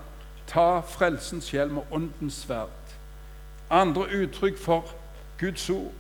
Ta 0.48 0.80
frelsens 0.80 1.52
hjelm 1.52 1.78
og 1.78 1.86
åndens 1.92 2.34
sverd. 2.34 2.96
Andre 3.70 4.02
uttrykk 4.02 4.60
for 4.60 4.86
Guds 5.40 5.70
ord. 5.70 5.92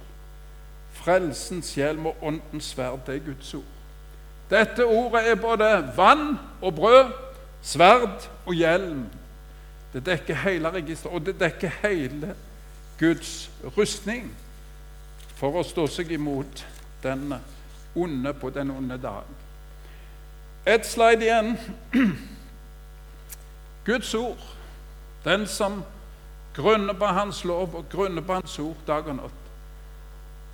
Frelsens 0.91 1.75
hjelm 1.75 2.05
og 2.05 2.15
åndens 2.21 2.65
sverd, 2.65 2.99
det 3.07 3.15
er 3.15 3.25
Guds 3.25 3.53
ord. 3.53 3.76
Dette 4.49 4.85
ordet 4.85 5.29
er 5.29 5.35
både 5.35 5.69
vann 5.95 6.37
og 6.61 6.75
brød, 6.75 7.11
sverd 7.61 8.29
og 8.45 8.53
hjelm. 8.53 9.05
Det 9.93 10.05
dekker 10.05 10.35
hele 10.35 10.71
registeret, 10.71 11.15
og 11.15 11.25
det 11.25 11.39
dekker 11.39 11.71
hele 11.83 12.35
Guds 12.99 13.49
rustning 13.77 14.31
for 15.37 15.59
å 15.59 15.65
stå 15.67 15.85
seg 15.91 16.11
imot 16.15 16.63
den 17.03 17.33
onde 17.97 18.33
på 18.33 18.49
den 18.49 18.71
onde 18.71 18.97
dag. 19.01 19.27
Et 20.67 20.85
slide 20.85 21.23
igjen. 21.23 21.53
Guds 23.87 24.13
ord, 24.13 24.41
den 25.23 25.47
som 25.47 25.83
grunner 26.55 26.93
på 26.93 27.05
Hans 27.05 27.43
lov 27.45 27.75
og 27.75 27.85
grunner 27.91 28.21
på 28.21 28.33
Hans 28.33 28.59
ord 28.59 28.81
dag 28.87 29.07
og 29.07 29.15
natt. 29.15 29.43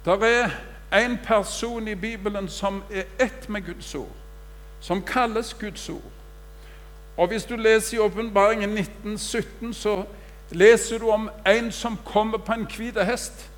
Der 0.06 0.26
er 0.28 0.52
en 0.94 1.18
person 1.24 1.88
i 1.88 1.96
Bibelen 1.96 2.50
som 2.50 2.84
er 2.92 3.04
ett 3.20 3.50
med 3.50 3.66
Guds 3.66 3.96
ord, 3.96 4.16
som 4.80 5.02
kalles 5.02 5.54
Guds 5.54 5.90
ord. 5.90 6.12
Og 7.18 7.28
Hvis 7.28 7.46
du 7.46 7.56
leser 7.56 7.98
i 7.98 8.00
Åpenbaringen 8.00 8.78
1917, 8.78 9.74
så 9.74 10.04
leser 10.52 10.98
du 10.98 11.10
om 11.10 11.30
en 11.48 11.72
som 11.72 11.98
kommer 12.06 12.38
på 12.38 12.54
en 12.54 12.68
hvit 12.78 13.06
hest. 13.06 13.50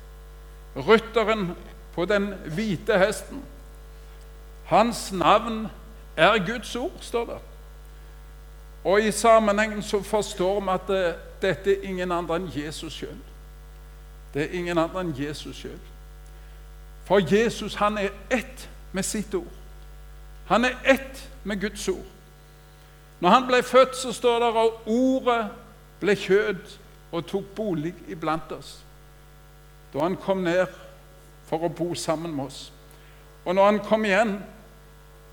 Rytteren 0.76 1.50
på 1.94 2.04
den 2.04 2.34
hvite 2.54 2.98
hesten. 2.98 3.42
Hans 4.64 5.12
navn 5.12 5.66
er 6.16 6.46
Guds 6.46 6.76
ord, 6.76 6.92
står 7.00 7.24
det. 7.24 7.38
Og 8.84 9.02
I 9.02 9.10
sammenhengen 9.10 9.82
så 9.82 10.02
forstår 10.02 10.60
vi 10.60 10.68
at 10.70 10.88
det, 10.88 11.14
dette 11.42 11.72
er 11.72 11.88
ingen 11.88 12.12
andre 12.12 12.36
enn 12.36 12.50
Jesus 12.54 12.92
sjøl. 12.92 13.18
Det 14.34 14.42
er 14.44 14.58
ingen 14.58 14.78
andre 14.78 15.00
enn 15.00 15.14
Jesus 15.18 15.56
sjøl. 15.56 15.80
For 17.06 17.22
Jesus 17.34 17.74
han 17.74 17.98
er 17.98 18.08
ett 18.30 18.68
med 18.92 19.02
sitt 19.02 19.34
ord. 19.34 19.52
Han 20.46 20.64
er 20.64 20.74
ett 20.84 21.28
med 21.44 21.60
Guds 21.60 21.88
ord. 21.88 22.04
Når 23.20 23.30
han 23.30 23.46
ble 23.46 23.62
født, 23.62 23.96
så 23.96 24.12
står 24.12 24.38
det 24.38 24.48
at 24.60 24.72
ordet 24.86 25.50
ble 26.00 26.16
kjød 26.16 26.78
og 27.12 27.26
tok 27.26 27.44
bolig 27.56 27.94
iblant 28.08 28.52
oss. 28.52 28.84
Da 29.94 30.02
han 30.02 30.16
kom 30.16 30.42
ned 30.44 30.66
for 31.46 31.64
å 31.64 31.70
bo 31.70 31.94
sammen 31.94 32.34
med 32.34 32.50
oss. 32.50 32.72
Og 33.44 33.54
når 33.54 33.64
han 33.64 33.80
kom 33.86 34.04
igjen, 34.04 34.38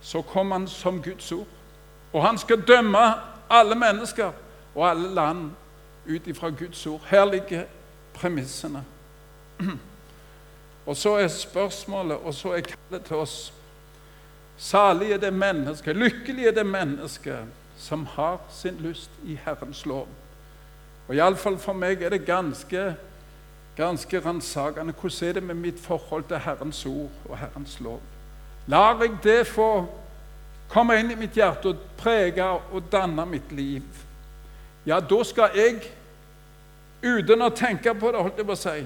så 0.01 0.21
kom 0.21 0.51
han 0.51 0.67
som 0.67 1.01
Guds 1.01 1.31
ord. 1.31 1.49
Og 2.13 2.23
han 2.23 2.37
skal 2.37 2.61
dømme 2.67 3.01
alle 3.49 3.75
mennesker 3.75 4.31
og 4.75 4.89
alle 4.89 5.09
land 5.13 5.51
ut 6.05 6.27
ifra 6.27 6.49
Guds 6.49 6.85
ord. 6.87 7.01
Her 7.09 7.25
ligger 7.25 7.65
premissene. 8.13 8.83
Og 10.85 10.97
så 10.97 11.15
er 11.21 11.27
spørsmålet, 11.27 12.17
og 12.17 12.33
så 12.33 12.57
er 12.57 12.67
kallet 12.67 13.05
til 13.05 13.15
oss 13.15 13.53
Salig 14.57 15.11
er 15.11 15.17
det 15.17 15.33
mennesket, 15.33 15.97
lykkelig 15.97 16.45
er 16.47 16.51
det 16.55 16.65
mennesket 16.65 17.49
som 17.77 18.05
har 18.05 18.37
sin 18.53 18.77
lyst 18.79 19.09
i 19.25 19.33
Herrens 19.45 19.81
lov. 19.85 20.07
Og 21.07 21.15
Iallfall 21.15 21.57
for 21.59 21.73
meg 21.73 22.03
er 22.05 22.13
det 22.13 22.21
ganske 22.27 22.93
ganske 23.75 24.19
ransakende 24.19 24.93
hvordan 24.93 25.29
er 25.29 25.33
det 25.33 25.43
med 25.43 25.55
mitt 25.55 25.79
forhold 25.79 26.23
til 26.23 26.37
Herrens 26.37 26.85
ord 26.85 27.09
og 27.29 27.37
Herrens 27.37 27.79
lov. 27.79 28.01
Lar 28.67 29.01
jeg 29.01 29.17
det 29.23 29.47
få 29.47 29.85
komme 30.69 30.99
inn 30.99 31.11
i 31.11 31.15
mitt 31.15 31.35
hjerte 31.35 31.73
og 31.73 31.81
prege 31.97 32.45
og 32.45 32.83
danne 32.91 33.25
mitt 33.25 33.51
liv? 33.51 33.83
Ja, 34.85 34.99
da 34.99 35.23
skal 35.23 35.55
jeg, 35.55 35.81
uten 37.03 37.41
å 37.41 37.49
tenke 37.49 37.93
på 37.95 38.11
det, 38.11 38.21
holdt 38.21 38.37
jeg 38.37 38.47
på 38.47 38.55
å 38.55 38.61
si, 38.61 38.85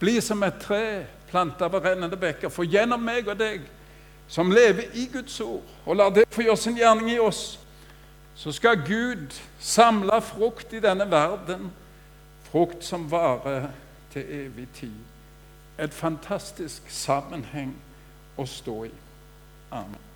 bli 0.00 0.20
som 0.20 0.42
et 0.42 0.60
tre 0.62 0.84
planta 1.30 1.68
ved 1.72 1.84
rennende 1.84 2.16
bekker. 2.16 2.48
For 2.48 2.68
gjennom 2.68 3.02
meg 3.02 3.28
og 3.28 3.38
deg, 3.38 3.62
som 4.30 4.50
lever 4.50 4.92
i 4.94 5.08
Guds 5.12 5.40
ord, 5.40 5.66
og 5.86 5.96
lar 5.96 6.10
det 6.14 6.26
få 6.30 6.44
gjøre 6.46 6.56
sin 6.56 6.78
gjerning 6.78 7.10
i 7.10 7.18
oss, 7.18 7.58
så 8.34 8.52
skal 8.52 8.82
Gud 8.86 9.34
samle 9.58 10.20
frukt 10.22 10.72
i 10.72 10.80
denne 10.80 11.10
verden, 11.10 11.72
frukt 12.50 12.84
som 12.84 13.10
varer 13.10 13.68
til 14.12 14.26
evig 14.28 14.68
tid. 14.74 14.96
Et 15.78 15.94
fantastisk 15.94 16.90
sammenheng 16.90 17.74
å 18.38 18.46
stå 18.46 18.84
i. 18.84 18.94
Amen. 19.70 20.09